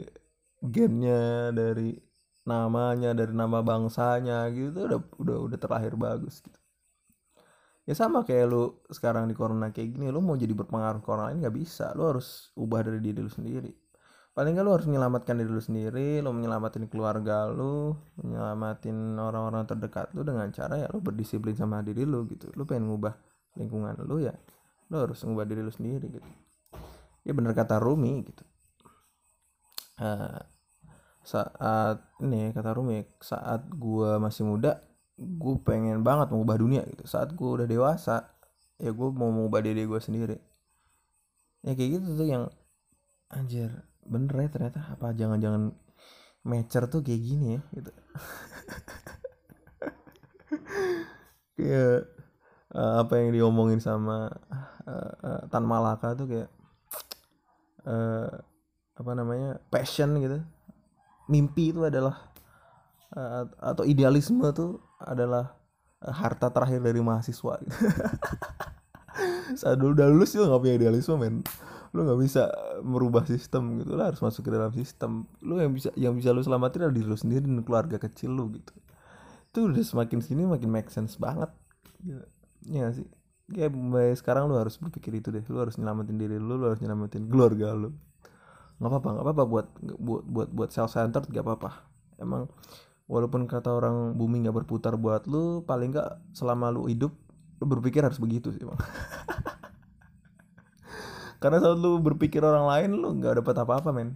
gennya 0.62 1.50
dari 1.52 1.98
namanya 2.46 3.14
dari 3.14 3.34
nama 3.34 3.62
bangsanya 3.62 4.50
gitu 4.54 4.90
udah 4.90 5.00
udah 5.22 5.38
udah 5.50 5.58
terlahir 5.62 5.94
bagus 5.98 6.42
gitu 6.46 6.61
ya 7.82 7.94
sama 7.98 8.22
kayak 8.22 8.46
lu 8.46 8.78
sekarang 8.94 9.26
di 9.26 9.34
corona 9.34 9.74
kayak 9.74 9.98
gini 9.98 10.14
lu 10.14 10.22
mau 10.22 10.38
jadi 10.38 10.54
berpengaruh 10.54 11.02
ke 11.02 11.10
orang 11.10 11.26
lain 11.34 11.38
nggak 11.46 11.56
bisa. 11.56 11.92
Lu 11.98 12.10
harus 12.10 12.54
ubah 12.54 12.86
dari 12.86 13.02
diri 13.02 13.20
lu 13.22 13.32
sendiri. 13.32 13.72
Paling 14.32 14.56
nggak 14.56 14.66
lu 14.66 14.72
harus 14.72 14.88
menyelamatkan 14.88 15.36
diri 15.36 15.52
lu 15.52 15.60
sendiri 15.60 16.24
lu 16.24 16.32
menyelamatin 16.32 16.88
keluarga 16.88 17.50
lu 17.52 17.98
menyelamatin 18.22 19.18
orang-orang 19.20 19.68
terdekat 19.68 20.14
lu 20.16 20.24
dengan 20.24 20.48
cara 20.56 20.80
ya 20.80 20.88
lu 20.94 21.04
berdisiplin 21.04 21.58
sama 21.58 21.82
diri 21.82 22.06
lu 22.06 22.24
gitu. 22.30 22.48
Lu 22.56 22.64
pengen 22.64 22.88
ngubah 22.88 23.14
lingkungan 23.60 23.98
lu 24.06 24.24
ya 24.24 24.34
lu 24.92 24.96
harus 25.02 25.20
ngubah 25.26 25.46
diri 25.48 25.62
lu 25.66 25.74
sendiri 25.74 26.08
gitu. 26.08 26.30
Ya 27.26 27.32
bener 27.36 27.54
kata 27.54 27.82
Rumi 27.82 28.24
gitu. 28.24 28.44
Uh, 30.02 30.42
saat 31.22 32.02
ini 32.24 32.50
kata 32.50 32.74
Rumi 32.74 33.06
saat 33.22 33.70
gua 33.78 34.18
masih 34.18 34.42
muda 34.48 34.82
gue 35.22 35.56
pengen 35.62 36.02
banget 36.02 36.34
mengubah 36.34 36.58
dunia 36.58 36.82
gitu. 36.90 37.06
Saat 37.06 37.38
gue 37.38 37.50
udah 37.62 37.68
dewasa 37.70 38.34
ya 38.82 38.90
gue 38.90 39.10
mau 39.14 39.30
mengubah 39.30 39.62
diri 39.62 39.86
gue 39.86 40.00
sendiri. 40.02 40.38
Ya 41.62 41.78
kayak 41.78 42.02
gitu 42.02 42.08
tuh 42.18 42.28
yang 42.28 42.50
anjir 43.30 43.70
bener 44.02 44.34
ya 44.34 44.50
ternyata. 44.50 44.82
Apa 44.98 45.14
jangan-jangan 45.14 45.78
matcher 46.42 46.90
tuh 46.90 47.06
kayak 47.06 47.22
gini 47.22 47.48
ya 47.58 47.62
gitu. 47.78 47.92
Kayak 51.62 52.10
uh, 52.74 53.06
apa 53.06 53.14
yang 53.22 53.38
diomongin 53.38 53.78
sama 53.78 54.34
uh, 54.90 55.14
uh, 55.22 55.42
Tan 55.46 55.62
Malaka 55.62 56.18
tuh 56.18 56.26
kayak 56.26 56.50
uh, 57.86 58.34
apa 58.98 59.12
namanya 59.14 59.62
passion 59.70 60.18
gitu. 60.18 60.42
Mimpi 61.30 61.70
itu 61.70 61.86
adalah 61.86 62.34
uh, 63.14 63.46
atau 63.62 63.86
idealisme 63.86 64.42
tuh 64.58 64.82
adalah 65.06 65.58
uh, 66.04 66.14
harta 66.14 66.50
terakhir 66.50 66.82
dari 66.82 67.00
mahasiswa. 67.00 67.54
Gitu. 67.62 67.76
saat 69.60 69.78
dulu 69.78 69.92
udah 69.96 70.08
lulus 70.08 70.32
juga 70.36 70.52
nggak 70.52 70.62
punya 70.64 70.76
idealisme 70.80 71.16
men. 71.20 71.36
Lu 71.92 72.08
nggak 72.08 72.20
bisa 72.24 72.48
merubah 72.82 73.28
sistem 73.28 73.84
gitu. 73.84 74.00
Lah 74.00 74.12
harus 74.12 74.24
masuk 74.24 74.48
ke 74.48 74.52
dalam 74.52 74.72
sistem. 74.72 75.28
Lu 75.44 75.60
yang 75.60 75.76
bisa 75.76 75.92
yang 76.00 76.16
bisa 76.16 76.32
lu 76.32 76.40
selamatin 76.40 76.88
adalah 76.88 76.96
diri 76.96 77.08
lu 77.08 77.20
sendiri 77.20 77.44
dan 77.44 77.62
keluarga 77.68 78.00
kecil 78.00 78.32
lu 78.32 78.48
gitu. 78.56 78.74
Itu 79.52 79.68
udah 79.68 79.84
semakin 79.84 80.20
sini 80.24 80.48
makin 80.48 80.70
make 80.72 80.88
sense 80.88 81.20
banget. 81.20 81.52
Gitu. 82.00 82.24
ya 82.72 82.88
sih? 82.96 83.08
Kayak 83.52 83.76
sekarang 84.16 84.48
lu 84.48 84.56
harus 84.56 84.80
berpikir 84.80 85.12
itu 85.20 85.30
deh. 85.36 85.44
Lu 85.52 85.60
harus 85.60 85.76
nyelamatin 85.76 86.16
diri 86.16 86.40
lu 86.40 86.56
lu 86.56 86.72
harus 86.72 86.80
nyelamatin 86.80 87.28
keluarga 87.28 87.76
lu. 87.76 87.92
Nggak 88.80 88.90
apa-apa 88.90 89.08
nggak 89.12 89.26
apa-apa 89.28 89.44
buat 89.46 89.68
buat 90.00 90.24
buat 90.26 90.50
buat 90.56 90.70
self 90.72 90.96
centered 90.96 91.28
gak 91.28 91.44
apa-apa. 91.44 91.92
Emang 92.18 92.48
walaupun 93.12 93.44
kata 93.44 93.68
orang 93.76 94.16
bumi 94.16 94.48
nggak 94.48 94.64
berputar 94.64 94.96
buat 94.96 95.28
lu 95.28 95.68
paling 95.68 95.92
nggak 95.92 96.32
selama 96.32 96.72
lu 96.72 96.88
hidup 96.88 97.12
lu 97.60 97.68
berpikir 97.68 98.08
harus 98.08 98.18
begitu 98.24 98.56
sih 98.56 98.64
bang. 98.64 98.80
Karena 101.44 101.60
saat 101.60 101.76
lu 101.76 102.00
berpikir 102.00 102.40
orang 102.40 102.72
lain 102.72 102.90
lu 102.96 103.20
nggak 103.20 103.44
dapat 103.44 103.56
apa-apa 103.68 103.92
men. 103.92 104.16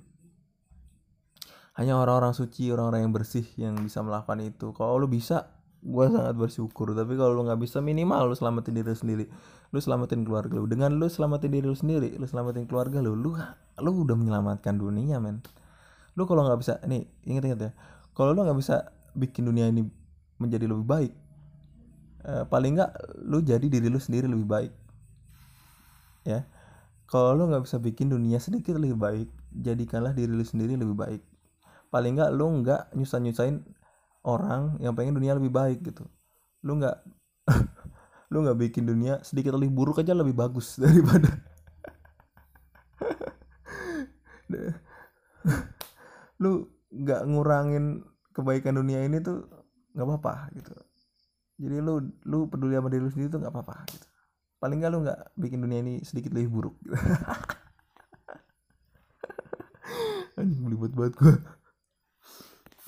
Hanya 1.75 1.99
orang-orang 1.99 2.31
suci 2.31 2.71
orang-orang 2.71 3.03
yang 3.03 3.13
bersih 3.13 3.43
yang 3.60 3.75
bisa 3.84 3.99
melakukan 3.99 4.39
itu. 4.39 4.71
Kalau 4.71 4.95
lu 4.95 5.12
bisa 5.12 5.51
gue 5.84 6.05
sangat 6.08 6.34
bersyukur. 6.39 6.95
Tapi 6.95 7.19
kalau 7.19 7.36
lu 7.36 7.43
nggak 7.45 7.60
bisa 7.60 7.84
minimal 7.84 8.31
lu 8.31 8.36
selamatin 8.38 8.71
diri 8.79 8.88
lu 8.88 8.95
sendiri. 8.95 9.25
Lu 9.75 9.77
selamatin 9.84 10.23
keluarga 10.23 10.55
lu. 10.55 10.71
Dengan 10.71 10.95
lu 10.95 11.12
selamatin 11.12 11.51
diri 11.51 11.67
lu 11.67 11.75
sendiri 11.75 12.15
lu 12.15 12.25
selamatin 12.25 12.63
keluarga 12.63 13.03
lu 13.03 13.13
lu 13.13 13.36
lu 13.84 13.91
udah 13.91 14.15
menyelamatkan 14.15 14.79
dunia 14.79 15.19
men. 15.19 15.43
Lu 16.15 16.23
kalau 16.23 16.47
nggak 16.47 16.60
bisa 16.63 16.79
nih 16.88 17.03
inget-inget 17.27 17.60
ya 17.60 17.71
kalau 18.15 18.32
lu 18.32 18.47
nggak 18.47 18.58
bisa 18.58 18.89
bikin 19.13 19.45
dunia 19.45 19.67
ini 19.69 19.86
menjadi 20.39 20.67
lebih 20.67 20.88
baik 20.88 21.13
eh, 22.25 22.43
paling 22.49 22.75
nggak 22.75 22.91
lu 23.30 23.39
jadi 23.45 23.65
diri 23.69 23.88
lu 23.88 24.01
sendiri 24.01 24.25
lebih 24.25 24.47
baik. 24.49 24.73
Ya. 26.25 26.49
Kalau 27.06 27.38
lo 27.38 27.45
nggak 27.45 27.69
bisa 27.69 27.78
bikin 27.78 28.10
dunia 28.10 28.41
sedikit 28.41 28.82
lebih 28.82 28.97
baik 28.97 29.30
jadikanlah 29.54 30.17
diri 30.17 30.34
lu 30.34 30.41
sendiri 30.41 30.73
lebih 30.73 30.97
baik. 30.97 31.21
Paling 31.93 32.17
nggak 32.17 32.34
lo 32.34 32.49
nggak 32.49 32.97
nyusah 32.97 33.21
nyusahin 33.21 33.62
orang 34.25 34.82
yang 34.82 34.97
pengen 34.97 35.13
dunia 35.13 35.38
lebih 35.38 35.54
baik 35.54 35.86
gitu. 35.86 36.01
Lo 36.65 36.82
nggak 36.82 36.97
lo 38.34 38.38
nggak 38.41 38.58
bikin 38.58 38.89
dunia 38.89 39.21
sedikit 39.21 39.54
lebih 39.54 39.69
buruk 39.69 40.01
aja 40.01 40.17
lebih 40.17 40.34
bagus 40.34 40.75
daripada 40.82 41.30
lu 46.41 46.67
nggak 46.95 47.21
ngurangin 47.27 48.03
kebaikan 48.31 48.79
dunia 48.79 49.03
ini 49.03 49.19
tuh 49.19 49.47
nggak 49.95 50.05
apa-apa 50.08 50.34
gitu. 50.55 50.71
Jadi 51.55 51.75
lu 51.79 52.03
lu 52.27 52.47
peduli 52.51 52.75
sama 52.75 52.91
diri 52.91 53.03
lu 53.03 53.12
sendiri 53.12 53.31
tuh 53.31 53.39
nggak 53.43 53.53
apa-apa 53.53 53.75
gitu. 53.91 54.08
Paling 54.60 54.77
nggak 54.79 54.91
lu 54.91 54.99
nggak 55.03 55.19
bikin 55.39 55.60
dunia 55.63 55.79
ini 55.84 56.03
sedikit 56.03 56.31
lebih 56.36 56.49
buruk 56.51 56.75
gitu. 56.84 56.95
anjing 60.36 60.67
melibet 60.67 60.91
banget 60.91 61.15
gue 61.15 61.31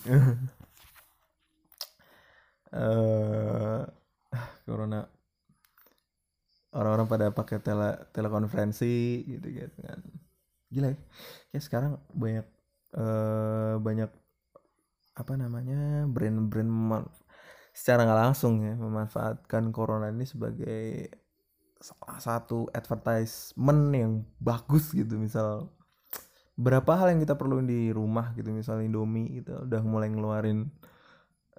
uh, 2.76 3.84
corona. 4.64 5.08
Orang-orang 6.72 7.08
pada 7.10 7.28
pakai 7.34 7.58
tele 7.64 7.96
telekonferensi 8.12 9.24
gitu 9.26 9.48
gitu 9.52 9.80
kan. 9.84 10.00
Gila 10.72 10.88
ya. 10.94 10.98
Kayak 11.52 11.64
sekarang 11.64 11.92
banyak 12.12 12.46
uh, 12.96 13.76
banyak 13.82 14.12
apa 15.18 15.34
namanya 15.34 16.06
brand-brand 16.06 17.10
secara 17.74 18.06
nggak 18.06 18.22
langsung 18.30 18.62
ya 18.62 18.78
memanfaatkan 18.78 19.74
corona 19.74 20.14
ini 20.14 20.26
sebagai 20.30 21.10
salah 21.78 22.22
satu 22.22 22.70
advertisement 22.74 23.94
yang 23.94 24.12
bagus 24.42 24.94
gitu. 24.94 25.18
Misal 25.18 25.70
berapa 26.58 26.98
hal 26.98 27.14
yang 27.14 27.22
kita 27.22 27.38
perlu 27.38 27.62
di 27.62 27.94
rumah 27.94 28.34
gitu 28.34 28.50
misal 28.50 28.82
Indomie 28.82 29.42
gitu 29.42 29.62
udah 29.62 29.82
mulai 29.86 30.10
ngeluarin 30.10 30.66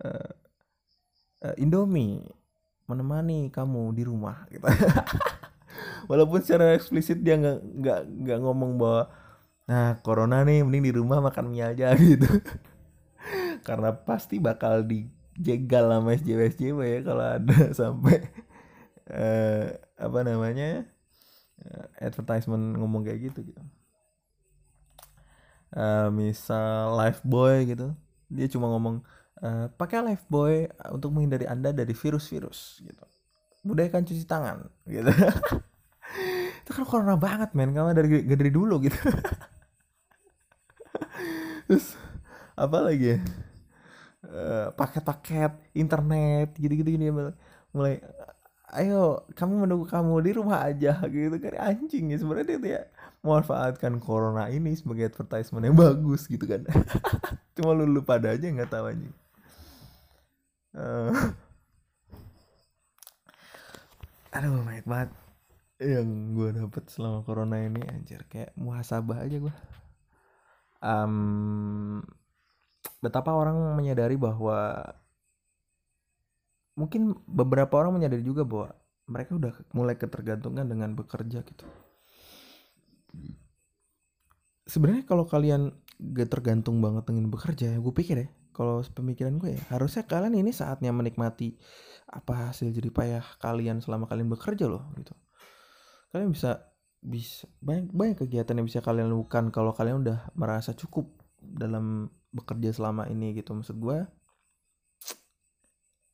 uh, 0.02 0.30
uh, 1.46 1.54
Indomie 1.54 2.26
menemani 2.90 3.46
kamu 3.54 3.94
di 3.94 4.02
rumah 4.02 4.48
gitu. 4.50 4.66
Walaupun 6.10 6.42
secara 6.42 6.74
eksplisit 6.74 7.22
dia 7.22 7.38
nggak 7.38 8.00
nggak 8.26 8.38
ngomong 8.42 8.74
bahwa 8.74 9.06
nah 9.68 10.00
corona 10.00 10.48
nih 10.48 10.64
mending 10.64 10.88
di 10.88 10.92
rumah 10.96 11.20
makan 11.20 11.52
mie 11.52 11.68
aja 11.68 11.92
gitu. 12.00 12.26
Karena 13.61 13.92
pasti 13.92 14.40
bakal 14.40 14.88
dijegal 14.88 15.92
sama 15.92 16.16
SJW 16.16 16.40
SJW 16.57 16.81
ya 16.81 17.00
kalau 17.04 17.26
ada 17.37 17.59
sampai 17.85 18.16
uh, 19.12 19.76
apa 20.00 20.18
namanya 20.24 20.88
uh, 21.61 21.85
advertisement 22.00 22.81
ngomong 22.81 23.04
kayak 23.04 23.28
gitu 23.28 23.52
gitu. 23.52 23.62
Uh, 25.68 26.09
misal 26.09 26.96
life 26.96 27.20
boy 27.20 27.68
gitu 27.68 27.92
dia 28.33 28.48
cuma 28.48 28.72
ngomong 28.72 29.04
uh, 29.44 29.68
pakai 29.76 30.00
life 30.00 30.24
boy 30.33 30.64
untuk 30.92 31.12
menghindari 31.12 31.44
anda 31.44 31.76
dari 31.76 31.92
virus-virus 31.92 32.81
gitu. 32.85 33.04
Budayakan 33.64 34.09
cuci 34.09 34.24
tangan 34.24 34.64
gitu. 34.88 35.12
Itu 36.64 36.70
kan 36.72 36.85
corona 36.88 37.16
banget 37.20 37.52
men. 37.52 37.76
Kamu 37.76 37.92
dari 37.92 38.24
dari 38.24 38.48
dulu 38.52 38.81
gitu 38.81 38.96
terus 41.68 41.94
apa 42.57 42.78
lagi 42.81 43.14
ya? 43.14 43.18
Paket-paket 44.74 45.52
uh, 45.52 45.62
internet 45.76 46.57
gitu-gitu 46.59 46.96
gini 46.96 47.12
mulai 47.70 48.02
ayo 48.76 49.24
kami 49.33 49.57
menunggu 49.57 49.88
kamu 49.88 50.20
di 50.20 50.31
rumah 50.37 50.64
aja 50.68 51.00
gitu 51.12 51.37
kan 51.40 51.57
anjing 51.57 52.12
ya 52.12 52.16
sebenarnya 52.20 52.46
dia, 52.57 52.59
dia 52.61 52.81
memanfaatkan 53.24 53.96
corona 53.98 54.52
ini 54.52 54.76
sebagai 54.76 55.11
advertisement 55.11 55.64
yang 55.66 55.76
bagus 55.76 56.31
gitu 56.31 56.46
kan. 56.46 56.62
Cuma 57.59 57.74
lu, 57.74 57.88
lu 57.88 58.00
pada 58.07 58.31
aja 58.31 58.46
nggak 58.46 58.70
tahu 58.70 58.85
anjing. 58.94 59.14
Uh, 60.76 61.11
aduh 64.31 64.62
banyak 64.62 64.87
banget 64.87 65.11
yang 65.83 66.37
gue 66.37 66.48
dapet 66.54 66.85
selama 66.92 67.26
corona 67.26 67.59
ini 67.59 67.83
anjir. 67.90 68.22
Kayak 68.31 68.54
muhasabah 68.54 69.26
aja 69.26 69.42
gue 69.42 69.54
um, 70.82 72.02
betapa 72.98 73.30
orang 73.34 73.56
menyadari 73.78 74.18
bahwa 74.18 74.82
mungkin 76.78 77.18
beberapa 77.26 77.78
orang 77.78 77.98
menyadari 77.98 78.22
juga 78.22 78.46
bahwa 78.46 78.74
mereka 79.08 79.30
udah 79.34 79.52
mulai 79.74 79.96
ketergantungan 79.98 80.68
dengan 80.68 80.94
bekerja 80.94 81.42
gitu. 81.42 81.64
Sebenarnya 84.68 85.08
kalau 85.08 85.24
kalian 85.24 85.72
gak 85.98 86.30
tergantung 86.30 86.78
banget 86.78 87.10
dengan 87.10 87.26
bekerja 87.32 87.74
gue 87.74 87.90
pikir 87.90 88.16
ya 88.22 88.28
kalau 88.54 88.82
pemikiran 88.86 89.34
gue 89.38 89.58
ya 89.58 89.62
harusnya 89.74 90.06
kalian 90.06 90.38
ini 90.38 90.54
saatnya 90.54 90.94
menikmati 90.94 91.58
apa 92.06 92.50
hasil 92.50 92.70
jadi 92.70 92.90
payah 92.90 93.24
kalian 93.42 93.82
selama 93.82 94.06
kalian 94.06 94.30
bekerja 94.30 94.70
loh 94.70 94.86
gitu. 94.94 95.14
Kalian 96.14 96.30
bisa 96.34 96.68
bisa 96.98 97.46
banyak 97.62 97.94
banyak 97.94 98.16
kegiatan 98.26 98.58
yang 98.58 98.66
bisa 98.66 98.82
kalian 98.82 99.11
lakukan 99.14 99.54
kalau 99.54 99.70
kalian 99.70 100.02
udah 100.02 100.28
merasa 100.34 100.74
cukup 100.74 101.06
dalam 101.38 102.11
bekerja 102.34 102.74
selama 102.74 103.06
ini 103.06 103.38
gitu. 103.38 103.54
Maksud 103.54 103.78
gue 103.78 103.98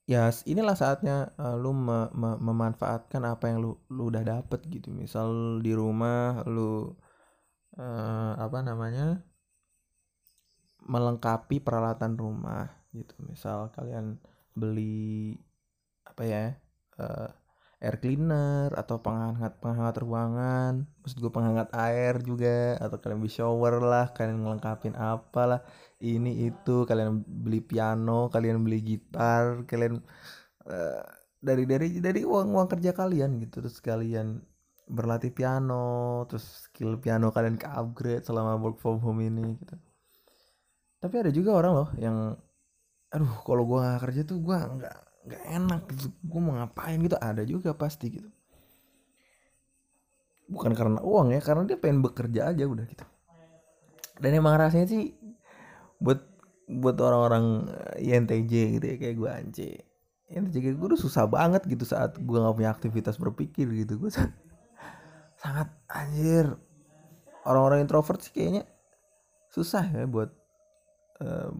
ya 0.04 0.28
inilah 0.44 0.76
saatnya 0.76 1.32
uh, 1.40 1.56
lu 1.56 1.72
me 1.72 2.12
me 2.12 2.36
memanfaatkan 2.36 3.24
apa 3.24 3.48
yang 3.48 3.64
lu 3.64 3.72
lu 3.88 4.12
udah 4.12 4.22
dapet 4.22 4.60
gitu. 4.68 4.92
Misal 4.92 5.60
di 5.64 5.72
rumah 5.72 6.44
lu 6.44 6.92
uh, 7.80 8.32
apa 8.36 8.58
namanya 8.60 9.24
melengkapi 10.84 11.64
peralatan 11.64 12.20
rumah 12.20 12.68
gitu. 12.92 13.16
Misal 13.24 13.72
kalian 13.72 14.20
beli 14.52 15.34
apa 16.04 16.22
ya 16.28 16.44
uh, 17.00 17.32
air 17.84 17.96
cleaner 18.00 18.72
atau 18.72 18.96
penghangat 19.04 19.52
penghangat 19.60 19.96
ruangan. 20.00 20.72
Maksud 21.04 21.18
gue 21.20 21.32
penghangat 21.32 21.68
air 21.76 22.14
juga 22.24 22.80
atau 22.80 22.96
kalian 22.96 23.20
bisa 23.20 23.44
shower 23.44 23.74
lah 23.84 24.06
kalian 24.16 24.40
ngelengkapin 24.40 24.94
apalah 24.96 25.60
ini 26.00 26.48
itu 26.48 26.88
kalian 26.88 27.20
beli 27.24 27.60
piano 27.60 28.32
kalian 28.32 28.64
beli 28.64 28.78
gitar 28.80 29.68
kalian 29.68 30.00
uh, 30.68 31.04
dari 31.44 31.64
dari 31.68 32.00
dari 32.00 32.20
uang 32.24 32.56
uang 32.56 32.68
kerja 32.72 32.96
kalian 32.96 33.30
gitu. 33.44 33.60
Terus 33.60 33.76
kalian 33.84 34.40
berlatih 34.84 35.32
piano 35.32 36.24
terus 36.28 36.68
skill 36.68 37.00
piano 37.00 37.32
kalian 37.32 37.56
ke 37.56 37.68
upgrade 37.68 38.24
selama 38.24 38.56
work 38.60 38.80
from 38.80 39.00
home 39.04 39.20
ini 39.20 39.60
gitu. 39.60 39.76
Tapi 41.04 41.14
ada 41.20 41.30
juga 41.32 41.50
orang 41.60 41.72
loh 41.76 41.90
yang 42.00 42.16
aduh 43.12 43.34
kalau 43.46 43.62
gue 43.68 43.78
nggak 43.78 44.00
kerja 44.08 44.20
tuh 44.26 44.42
gue 44.42 44.56
nggak 44.56 45.13
nggak 45.24 45.42
enak 45.48 45.82
gitu. 45.90 46.08
Gue 46.24 46.40
mau 46.40 46.54
ngapain 46.56 47.00
gitu? 47.00 47.16
Ada 47.16 47.42
juga 47.48 47.72
pasti 47.72 48.20
gitu. 48.20 48.28
Bukan 50.44 50.76
karena 50.76 51.00
uang 51.00 51.32
ya 51.32 51.40
karena 51.40 51.64
dia 51.64 51.80
pengen 51.80 52.04
bekerja 52.04 52.52
aja 52.52 52.64
udah 52.68 52.84
gitu. 52.84 53.04
Dan 54.20 54.30
emang 54.36 54.54
rasanya 54.60 54.86
sih 54.86 55.16
buat 55.98 56.20
buat 56.64 56.96
orang-orang 57.00 57.68
INTJ 58.00 58.80
gitu 58.80 58.84
ya 58.84 58.96
kayak 59.00 59.16
gue 59.16 59.30
ance. 59.30 59.70
INTJ 60.28 60.76
gue 60.76 60.88
tuh 60.96 61.00
susah 61.00 61.28
banget 61.28 61.64
gitu 61.68 61.84
saat 61.88 62.16
gue 62.20 62.38
nggak 62.38 62.56
punya 62.56 62.70
aktivitas 62.70 63.16
berpikir 63.16 63.68
gitu. 63.72 63.96
Gue 63.96 64.12
sangat 65.40 65.68
anjir. 65.88 66.52
Orang-orang 67.44 67.84
introvert 67.84 68.20
sih 68.24 68.32
kayaknya 68.32 68.64
susah 69.52 69.84
ya 69.86 70.08
buat 70.08 70.32
uh, 71.22 71.52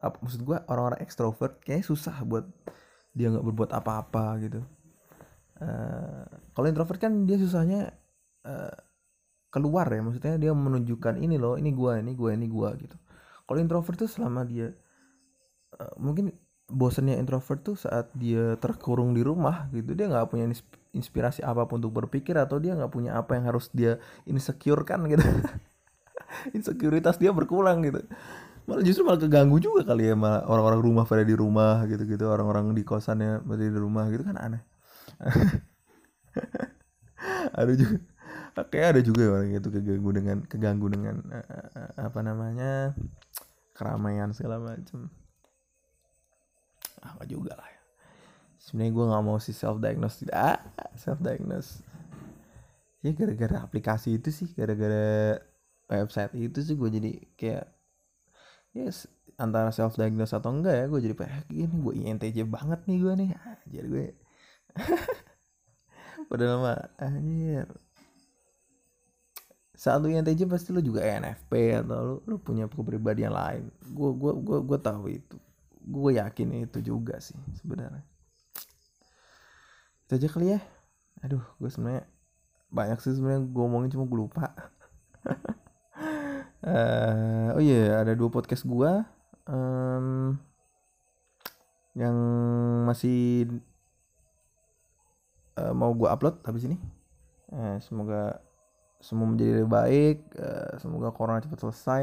apa 0.00 0.16
maksud 0.20 0.44
gue 0.44 0.58
orang-orang 0.68 1.00
ekstrovert 1.00 1.60
kayaknya 1.64 1.86
susah 1.88 2.16
buat 2.24 2.44
dia 3.14 3.30
nggak 3.30 3.46
berbuat 3.46 3.70
apa-apa 3.74 4.24
gitu. 4.42 4.60
Uh, 5.60 6.24
kalau 6.56 6.66
introvert 6.72 6.96
kan 6.96 7.28
dia 7.28 7.36
susahnya 7.36 7.92
uh, 8.48 8.72
keluar 9.52 9.90
ya 9.92 10.00
maksudnya 10.00 10.40
dia 10.40 10.56
menunjukkan 10.56 11.20
ini 11.20 11.36
loh 11.36 11.60
ini 11.60 11.74
gue 11.74 11.92
ini 12.00 12.12
gue 12.16 12.30
ini 12.32 12.46
gue 12.46 12.70
gitu. 12.86 12.96
Kalau 13.44 13.58
introvert 13.58 13.98
tuh 13.98 14.10
selama 14.10 14.46
dia 14.46 14.72
uh, 15.76 15.94
mungkin 15.98 16.32
bosannya 16.70 17.18
introvert 17.18 17.66
tuh 17.66 17.76
saat 17.76 18.14
dia 18.14 18.54
terkurung 18.62 19.10
di 19.10 19.26
rumah 19.26 19.66
gitu 19.74 19.90
dia 19.90 20.06
nggak 20.06 20.30
punya 20.30 20.46
inspirasi 20.94 21.42
apa 21.42 21.66
pun 21.66 21.82
untuk 21.82 22.06
berpikir 22.06 22.38
atau 22.38 22.62
dia 22.62 22.78
nggak 22.78 22.94
punya 22.94 23.18
apa 23.18 23.34
yang 23.34 23.50
harus 23.50 23.68
dia 23.74 23.98
insecure 24.24 24.86
kan 24.86 25.02
gitu. 25.10 25.22
Insekuritas 26.56 27.18
dia 27.18 27.34
berkurang 27.34 27.82
gitu 27.82 28.06
malah 28.70 28.86
justru 28.86 29.02
malah 29.02 29.18
keganggu 29.18 29.58
juga 29.58 29.82
kali 29.82 30.06
ya 30.06 30.14
malah 30.14 30.46
orang-orang 30.46 30.78
rumah 30.78 31.02
pada 31.02 31.26
di 31.26 31.34
rumah 31.34 31.82
gitu 31.90 32.06
gitu 32.06 32.30
orang-orang 32.30 32.70
di 32.70 32.86
kosannya 32.86 33.42
pada 33.42 33.66
di 33.66 33.74
rumah 33.74 34.06
gitu 34.14 34.22
kan 34.22 34.38
aneh. 34.38 34.62
Ada 37.58 37.74
juga 37.74 37.98
kayak 38.70 38.86
ada 38.92 39.00
juga 39.00 39.40
orang 39.40 39.56
itu 39.56 39.72
keganggu 39.72 40.10
dengan 40.12 40.44
keganggu 40.44 40.86
dengan 40.92 41.16
uh, 41.32 41.96
apa 41.96 42.20
namanya 42.20 42.92
keramaian 43.74 44.36
segala 44.36 44.60
macam 44.60 45.08
ah 47.00 47.16
juga 47.24 47.56
lah. 47.56 47.64
Ya. 47.64 47.80
sebenarnya 48.60 48.92
gue 48.92 49.04
nggak 49.08 49.24
mau 49.24 49.40
si 49.40 49.56
self 49.56 49.80
diagnose 49.80 50.20
tidak 50.20 50.36
ah, 50.36 50.60
self 50.92 51.16
diagnose 51.24 51.80
ya 53.00 53.16
gara-gara 53.16 53.64
aplikasi 53.64 54.20
itu 54.20 54.28
sih 54.28 54.52
gara-gara 54.52 55.40
website 55.88 56.36
itu 56.36 56.60
sih 56.60 56.76
gue 56.76 56.88
jadi 56.92 57.10
kayak 57.40 57.79
yes 58.74 59.10
antara 59.40 59.72
self 59.72 59.96
diagnose 59.96 60.36
atau 60.36 60.52
enggak 60.52 60.74
ya 60.76 60.84
gue 60.84 61.00
jadi 61.00 61.14
kayak 61.16 61.48
gini 61.48 61.74
gue 61.80 61.94
INTJ 62.04 62.44
banget 62.44 62.80
nih 62.84 62.98
gue 63.00 63.12
nih. 63.24 63.30
Jadi 63.72 63.86
gue. 63.88 64.06
Padahal 66.28 66.60
mah 66.60 66.80
anjir. 67.00 67.64
Saat 69.72 70.04
lu 70.04 70.12
INTJ 70.12 70.44
pasti 70.44 70.76
lu 70.76 70.84
juga 70.84 71.00
ENFP 71.00 71.80
atau 71.80 71.98
lu, 72.04 72.16
lu 72.28 72.36
punya 72.36 72.68
kepribadian 72.68 73.32
lain. 73.32 73.64
Gue 73.96 74.12
gue 74.12 74.32
gue 74.36 74.58
gue 74.60 74.78
tahu 74.78 75.08
itu. 75.08 75.36
Gue 75.80 76.20
yakin 76.20 76.68
itu 76.68 76.78
juga 76.84 77.16
sih 77.24 77.40
sebenarnya. 77.56 78.04
Itu 80.04 80.20
aja 80.20 80.28
kali 80.28 80.52
ya. 80.52 80.60
Aduh 81.24 81.40
gue 81.56 81.70
sebenarnya 81.72 82.04
banyak 82.68 83.00
sih 83.00 83.16
sebenarnya 83.16 83.48
gue 83.48 83.62
ngomongin 83.64 83.90
cuma 83.90 84.06
gue 84.06 84.18
lupa 84.30 84.54
uh, 86.66 87.56
oh 87.56 87.62
iya 87.62 87.80
yeah, 87.86 87.90
ada 88.02 88.12
dua 88.16 88.28
podcast 88.32 88.66
gue 88.66 88.92
um, 89.48 90.36
yang 91.94 92.16
masih 92.86 93.48
uh, 95.58 95.74
mau 95.74 95.92
gue 95.92 96.08
upload 96.08 96.40
habis 96.44 96.64
ini 96.66 96.76
uh, 97.52 97.76
semoga 97.82 98.40
semua 99.00 99.28
menjadi 99.28 99.60
lebih 99.60 99.70
baik 99.72 100.16
uh, 100.36 100.76
semoga 100.76 101.12
corona 101.12 101.40
cepat 101.40 101.60
selesai 101.60 102.02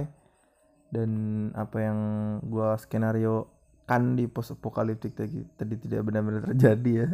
dan 0.92 1.10
apa 1.54 1.78
yang 1.84 2.00
gue 2.48 2.70
skenario 2.80 3.58
kan 3.88 4.20
di 4.20 4.28
post 4.28 4.52
apokaliptik 4.52 5.16
tadi, 5.16 5.48
tadi 5.56 5.76
tidak 5.80 6.04
benar-benar 6.04 6.44
terjadi 6.52 7.08
ya. 7.08 7.10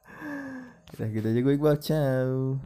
Udah 0.94 1.06
gitu 1.10 1.26
aja 1.26 1.40
gue 1.42 1.54
Iqbal, 1.58 1.76
ciao. 1.82 2.58